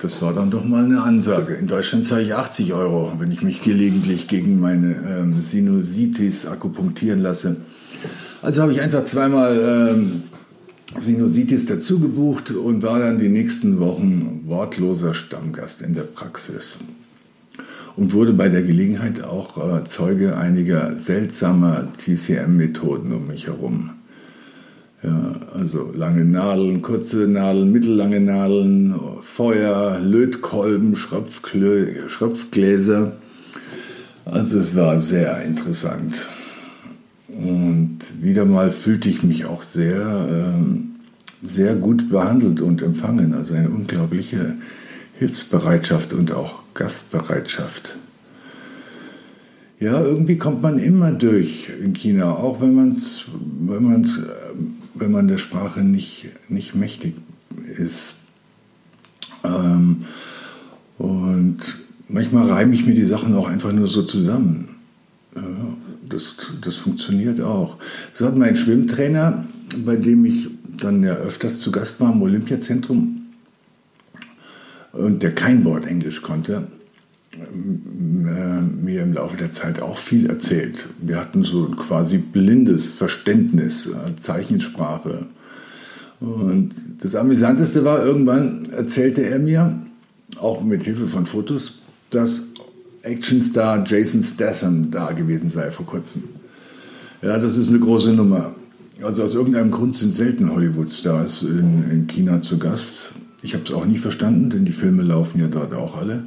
Das 0.06 0.22
war 0.22 0.34
dann 0.34 0.52
doch 0.52 0.64
mal 0.64 0.86
eine 0.86 1.02
Ansage. 1.02 1.56
In 1.56 1.66
Deutschland 1.66 2.06
zahle 2.06 2.22
ich 2.22 2.36
80 2.36 2.74
Euro, 2.74 3.14
wenn 3.18 3.32
ich 3.32 3.42
mich 3.42 3.64
gelegentlich 3.64 4.28
gegen 4.28 4.60
meine 4.60 4.98
ähm, 4.98 5.42
Sinusitis 5.42 6.46
akupunktieren 6.46 7.22
lasse. 7.22 7.56
Also 8.44 8.62
habe 8.62 8.72
ich 8.72 8.82
einfach 8.82 9.04
zweimal 9.06 9.96
ähm, 9.96 10.24
Sinusitis 10.96 11.66
dazu 11.66 12.00
gebucht 12.00 12.52
und 12.52 12.84
war 12.84 13.00
dann 13.00 13.18
die 13.18 13.30
nächsten 13.30 13.80
Wochen 13.80 14.44
wortloser 14.46 15.16
Stammgast 15.16 15.82
in 15.82 15.96
der 15.96 16.04
Praxis. 16.04 16.78
Und 17.96 18.14
wurde 18.14 18.34
bei 18.34 18.48
der 18.48 18.62
Gelegenheit 18.62 19.24
auch 19.24 19.58
äh, 19.58 19.86
Zeuge 19.86 20.38
einiger 20.38 21.00
seltsamer 21.00 21.88
TCM-Methoden 21.98 23.12
um 23.12 23.26
mich 23.26 23.48
herum. 23.48 23.90
Ja, 25.06 25.34
also 25.54 25.92
lange 25.94 26.26
Nadeln, 26.26 26.82
kurze 26.82 27.28
Nadeln, 27.28 27.72
mittellange 27.72 28.20
Nadeln, 28.20 28.96
Feuer, 29.22 30.00
Lötkolben, 30.00 30.96
Schröpfgläser. 30.96 33.12
Also 34.26 34.58
es 34.58 34.76
war 34.76 35.00
sehr 35.00 35.44
interessant. 35.44 36.28
Und 37.28 38.00
wieder 38.20 38.46
mal 38.46 38.72
fühlte 38.72 39.08
ich 39.08 39.22
mich 39.22 39.46
auch 39.46 39.62
sehr, 39.62 40.28
ähm, 40.28 40.96
sehr 41.44 41.76
gut 41.76 42.10
behandelt 42.10 42.62
und 42.62 42.82
empfangen. 42.82 43.36
Also 43.36 43.54
eine 43.54 43.70
unglaubliche 43.70 44.56
Hilfsbereitschaft 45.20 46.14
und 46.14 46.32
auch 46.32 46.64
Gastbereitschaft. 46.74 47.96
Ja, 49.80 50.02
irgendwie 50.02 50.38
kommt 50.38 50.62
man 50.62 50.80
immer 50.80 51.12
durch 51.12 51.70
in 51.84 51.94
China, 51.94 52.38
auch 52.38 52.62
wenn, 52.62 52.74
man's, 52.74 53.26
wenn, 53.68 53.84
man's, 53.84 54.20
wenn 54.96 55.12
man 55.12 55.28
der 55.28 55.38
Sprache 55.38 55.82
nicht, 55.82 56.28
nicht 56.50 56.74
mächtig 56.74 57.16
ist. 57.78 58.16
Ähm, 59.44 60.06
und 60.98 61.58
manchmal 62.08 62.50
reibe 62.50 62.74
ich 62.74 62.86
mir 62.86 62.96
die 62.96 63.06
Sachen 63.06 63.36
auch 63.36 63.48
einfach 63.48 63.72
nur 63.72 63.88
so 63.88 64.04
zusammen. 64.04 64.70
Ja, 65.36 65.44
das, 66.08 66.36
das 66.62 66.76
funktioniert 66.76 67.42
auch. 67.42 67.78
So 68.14 68.26
hat 68.26 68.38
mein 68.38 68.56
Schwimmtrainer, 68.56 69.46
bei 69.86 69.98
dem 69.98 70.24
ich 70.26 70.48
dann 70.78 71.04
ja 71.04 71.16
öfters 71.16 71.60
zu 71.60 71.72
Gast 71.72 72.00
war 72.00 72.14
im 72.14 72.22
Olympiazentrum 72.22 73.22
und 74.94 75.24
der 75.24 75.36
kein 75.36 75.66
Wort 75.66 75.86
Englisch 75.86 76.22
konnte, 76.22 76.68
mir 77.54 79.02
im 79.02 79.14
Laufe 79.14 79.38
der 79.38 79.52
Zeit 79.52 79.82
auch 79.82 79.98
viel 79.98 80.28
erzählt. 80.28 80.88
Wir 81.02 81.18
hatten 81.18 81.44
so 81.44 81.66
ein 81.66 81.76
quasi 81.76 82.18
blindes 82.18 82.94
Verständnis, 82.94 83.88
äh, 83.88 84.16
Zeichensprache. 84.16 85.28
Und 86.20 86.72
das 87.02 87.16
Amüsanteste 87.16 87.84
war, 87.84 88.04
irgendwann 88.04 88.68
erzählte 88.72 89.22
er 89.22 89.40
mir, 89.40 89.80
auch 90.38 90.64
mit 90.64 90.84
Hilfe 90.84 91.08
von 91.08 91.26
Fotos, 91.26 91.80
dass 92.10 92.48
Actionstar 93.04 93.84
Jason 93.86 94.24
Statham 94.24 94.90
da 94.92 95.12
gewesen 95.12 95.50
sei 95.50 95.72
vor 95.72 95.86
kurzem. 95.86 96.24
Ja, 97.22 97.38
das 97.38 97.58
ist 97.58 97.70
eine 97.70 97.80
große 97.80 98.12
Nummer. 98.12 98.56
Also 99.04 99.24
aus 99.24 99.36
irgendeinem 99.36 99.72
Grund 99.72 99.96
sind 99.96 100.14
selten 100.14 100.52
Hollywood-Stars 100.52 101.44
in, 101.44 101.90
in 101.92 102.08
China 102.08 102.42
zu 102.42 102.58
Gast. 102.58 103.12
Ich 103.42 103.54
habe 103.54 103.64
es 103.66 103.72
auch 103.72 103.86
nie 103.86 103.98
verstanden, 103.98 104.50
denn 104.50 104.66
die 104.66 104.72
Filme 104.72 105.04
laufen 105.04 105.40
ja 105.40 105.48
dort 105.48 105.74
auch 105.74 105.98
alle. 105.98 106.24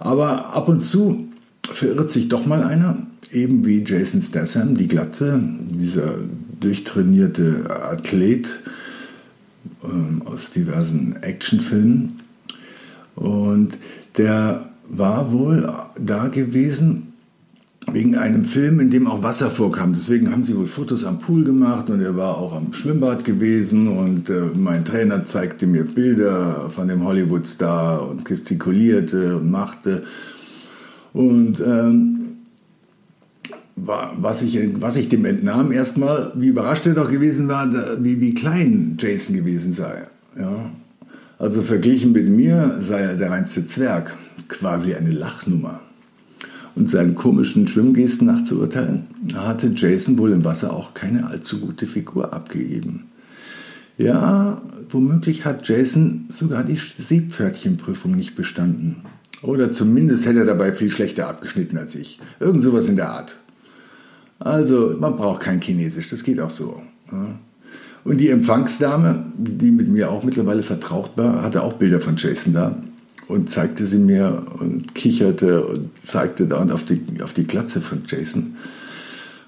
Aber 0.00 0.54
ab 0.54 0.68
und 0.68 0.80
zu 0.80 1.28
verirrt 1.70 2.10
sich 2.10 2.28
doch 2.28 2.46
mal 2.46 2.64
einer, 2.64 3.06
eben 3.30 3.64
wie 3.64 3.84
Jason 3.84 4.22
Statham, 4.22 4.76
die 4.76 4.88
Glatze, 4.88 5.40
dieser 5.68 6.14
durchtrainierte 6.58 7.66
Athlet 7.70 8.48
ähm, 9.84 10.22
aus 10.24 10.50
diversen 10.50 11.16
Actionfilmen. 11.22 12.20
Und 13.14 13.78
der 14.16 14.70
war 14.88 15.32
wohl 15.32 15.70
da 15.98 16.28
gewesen 16.28 17.09
wegen 17.92 18.16
einem 18.16 18.44
Film, 18.44 18.80
in 18.80 18.90
dem 18.90 19.06
auch 19.06 19.22
Wasser 19.22 19.50
vorkam. 19.50 19.92
Deswegen 19.92 20.30
haben 20.30 20.42
sie 20.42 20.56
wohl 20.56 20.66
Fotos 20.66 21.04
am 21.04 21.18
Pool 21.18 21.44
gemacht 21.44 21.90
und 21.90 22.00
er 22.00 22.16
war 22.16 22.38
auch 22.38 22.52
am 22.52 22.72
Schwimmbad 22.72 23.24
gewesen 23.24 23.88
und 23.88 24.30
äh, 24.30 24.42
mein 24.54 24.84
Trainer 24.84 25.24
zeigte 25.24 25.66
mir 25.66 25.84
Bilder 25.84 26.70
von 26.70 26.88
dem 26.88 27.04
Hollywood-Star 27.04 28.08
und 28.08 28.24
gestikulierte 28.24 29.36
und 29.36 29.50
machte. 29.50 30.02
Und 31.12 31.60
ähm, 31.60 32.16
was 33.76 34.42
ich, 34.42 34.58
was 34.80 34.96
ich 34.96 35.08
dem 35.08 35.24
entnahm, 35.24 35.72
erstmal, 35.72 36.32
wie 36.36 36.48
überrascht 36.48 36.86
er 36.86 36.94
doch 36.94 37.10
gewesen 37.10 37.48
war, 37.48 37.68
wie, 38.02 38.20
wie 38.20 38.34
klein 38.34 38.96
Jason 38.98 39.34
gewesen 39.34 39.72
sei. 39.72 40.06
Ja? 40.38 40.70
Also 41.38 41.62
verglichen 41.62 42.12
mit 42.12 42.28
mir 42.28 42.78
sei 42.80 43.00
er 43.00 43.16
der 43.16 43.30
reinste 43.30 43.64
Zwerg, 43.64 44.16
quasi 44.48 44.94
eine 44.94 45.10
Lachnummer 45.10 45.80
und 46.74 46.88
seinen 46.88 47.14
komischen 47.14 47.66
Schwimmgesten 47.68 48.26
nachzuurteilen, 48.26 49.06
hatte 49.34 49.72
Jason 49.74 50.18
wohl 50.18 50.32
im 50.32 50.44
Wasser 50.44 50.72
auch 50.72 50.94
keine 50.94 51.26
allzu 51.26 51.60
gute 51.60 51.86
Figur 51.86 52.32
abgegeben. 52.32 53.06
Ja, 53.98 54.62
womöglich 54.88 55.44
hat 55.44 55.68
Jason 55.68 56.26
sogar 56.30 56.64
die 56.64 56.76
Seepferdchenprüfung 56.76 58.12
nicht 58.12 58.34
bestanden. 58.34 59.02
Oder 59.42 59.72
zumindest 59.72 60.26
hätte 60.26 60.40
er 60.40 60.46
dabei 60.46 60.72
viel 60.72 60.90
schlechter 60.90 61.28
abgeschnitten 61.28 61.76
als 61.76 61.94
ich. 61.94 62.18
Irgend 62.40 62.62
sowas 62.62 62.88
in 62.88 62.96
der 62.96 63.10
Art. 63.10 63.36
Also, 64.38 64.96
man 64.98 65.16
braucht 65.16 65.40
kein 65.40 65.60
Chinesisch, 65.60 66.08
das 66.08 66.24
geht 66.24 66.40
auch 66.40 66.50
so. 66.50 66.80
Und 68.04 68.18
die 68.18 68.30
Empfangsdame, 68.30 69.24
die 69.36 69.70
mit 69.70 69.88
mir 69.88 70.10
auch 70.10 70.24
mittlerweile 70.24 70.62
vertraut 70.62 71.10
war, 71.16 71.42
hatte 71.42 71.62
auch 71.62 71.74
Bilder 71.74 72.00
von 72.00 72.16
Jason 72.16 72.54
da 72.54 72.76
und 73.30 73.50
zeigte 73.50 73.86
sie 73.86 73.98
mir 73.98 74.44
und 74.58 74.94
kicherte 74.94 75.64
und 75.64 75.90
zeigte 76.02 76.46
dauernd 76.46 76.72
auf 76.72 76.84
die, 76.84 77.00
auf 77.22 77.32
die 77.32 77.46
Glatze 77.46 77.80
von 77.80 78.02
Jason 78.06 78.56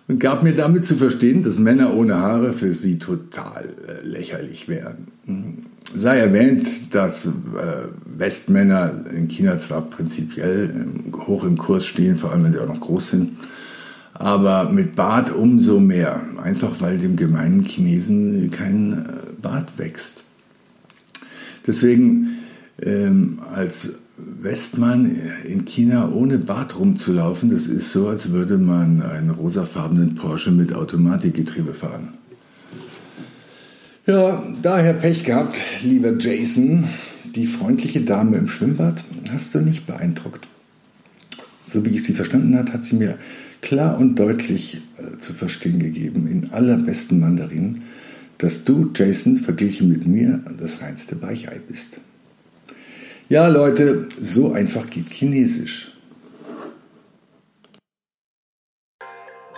und 0.08 0.18
gab 0.18 0.42
mir 0.42 0.54
damit 0.54 0.84
zu 0.84 0.96
verstehen, 0.96 1.42
dass 1.42 1.58
Männer 1.58 1.94
ohne 1.94 2.16
Haare 2.16 2.52
für 2.52 2.72
sie 2.72 2.98
total 2.98 3.68
äh, 3.86 4.06
lächerlich 4.06 4.68
wären. 4.68 5.08
Sei 5.94 6.18
erwähnt, 6.18 6.94
dass 6.94 7.26
äh, 7.26 7.30
Westmänner 8.18 9.04
in 9.14 9.28
China 9.28 9.58
zwar 9.58 9.82
prinzipiell 9.82 10.86
hoch 11.26 11.44
im 11.44 11.56
Kurs 11.56 11.86
stehen, 11.86 12.16
vor 12.16 12.32
allem 12.32 12.44
wenn 12.44 12.52
sie 12.52 12.58
auch 12.58 12.68
noch 12.68 12.80
groß 12.80 13.10
sind, 13.10 13.36
aber 14.14 14.70
mit 14.70 14.96
Bart 14.96 15.34
umso 15.34 15.80
mehr, 15.80 16.22
einfach 16.42 16.80
weil 16.80 16.98
dem 16.98 17.16
gemeinen 17.16 17.62
Chinesen 17.64 18.50
kein 18.50 18.92
äh, 18.92 19.04
Bart 19.40 19.78
wächst. 19.78 20.24
Deswegen 21.66 22.38
ähm, 22.80 23.40
als 23.54 23.94
Westmann 24.16 25.16
in 25.44 25.64
China 25.64 26.10
ohne 26.10 26.38
Bart 26.38 26.78
rumzulaufen, 26.78 27.50
das 27.50 27.66
ist 27.66 27.92
so, 27.92 28.08
als 28.08 28.30
würde 28.30 28.58
man 28.58 29.02
einen 29.02 29.30
rosafarbenen 29.30 30.14
Porsche 30.14 30.50
mit 30.50 30.74
Automatikgetriebe 30.74 31.74
fahren. 31.74 32.08
Ja, 34.06 34.42
daher 34.62 34.94
Pech 34.94 35.24
gehabt, 35.24 35.60
lieber 35.84 36.16
Jason. 36.18 36.84
Die 37.34 37.46
freundliche 37.46 38.02
Dame 38.02 38.36
im 38.36 38.48
Schwimmbad 38.48 39.04
hast 39.30 39.54
du 39.54 39.60
nicht 39.60 39.86
beeindruckt. 39.86 40.48
So 41.64 41.84
wie 41.84 41.90
ich 41.90 42.02
sie 42.02 42.12
verstanden 42.12 42.56
habe, 42.58 42.72
hat 42.72 42.84
sie 42.84 42.96
mir 42.96 43.16
klar 43.62 43.98
und 43.98 44.16
deutlich 44.18 44.82
äh, 44.98 45.18
zu 45.18 45.32
verstehen 45.32 45.78
gegeben, 45.78 46.26
in 46.26 46.50
allerbesten 46.50 47.20
Mandarin, 47.20 47.82
dass 48.38 48.64
du, 48.64 48.90
Jason, 48.94 49.36
verglichen 49.36 49.88
mit 49.88 50.06
mir 50.06 50.42
das 50.58 50.82
reinste 50.82 51.22
Weichei 51.22 51.60
bist. 51.66 52.00
Ja, 53.32 53.48
Leute, 53.48 54.08
so 54.20 54.52
einfach 54.52 54.90
geht 54.90 55.08
Chinesisch. 55.08 55.90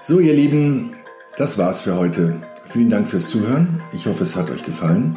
So, 0.01 0.21
ihr 0.21 0.33
Lieben, 0.33 0.95
das 1.37 1.59
war's 1.59 1.81
für 1.81 1.97
heute. 1.97 2.37
Vielen 2.69 2.89
Dank 2.89 3.09
fürs 3.09 3.27
Zuhören. 3.27 3.83
Ich 3.93 4.07
hoffe, 4.07 4.23
es 4.23 4.37
hat 4.37 4.49
euch 4.53 4.63
gefallen. 4.63 5.17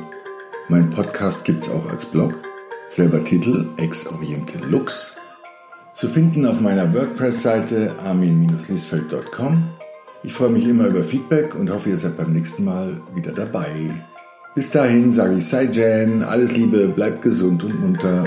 Mein 0.69 0.89
Podcast 0.89 1.45
gibt's 1.45 1.69
auch 1.69 1.87
als 1.87 2.07
Blog. 2.07 2.33
Selber 2.87 3.23
Titel 3.23 3.69
Ex 3.77 4.07
Oriente 4.07 4.57
Lux. 4.67 5.17
Zu 5.93 6.07
finden 6.07 6.47
auf 6.47 6.59
meiner 6.59 6.91
WordPress-Seite 6.91 7.93
armin-liesfeld.com. 8.03 9.69
Ich 10.23 10.33
freue 10.33 10.49
mich 10.49 10.67
immer 10.67 10.87
über 10.87 11.03
Feedback 11.03 11.53
und 11.53 11.69
hoffe, 11.69 11.91
ihr 11.91 11.97
seid 11.99 12.17
beim 12.17 12.33
nächsten 12.33 12.63
Mal 12.63 13.01
wieder 13.13 13.33
dabei. 13.33 13.91
Bis 14.57 14.71
dahin 14.71 15.11
sage 15.11 15.35
ich 15.35 15.45
Sai 15.45 15.69
Jan, 15.71 16.23
alles 16.23 16.57
Liebe, 16.57 16.87
bleibt 16.87 17.21
gesund 17.21 17.63
und 17.63 17.79
munter 17.79 18.23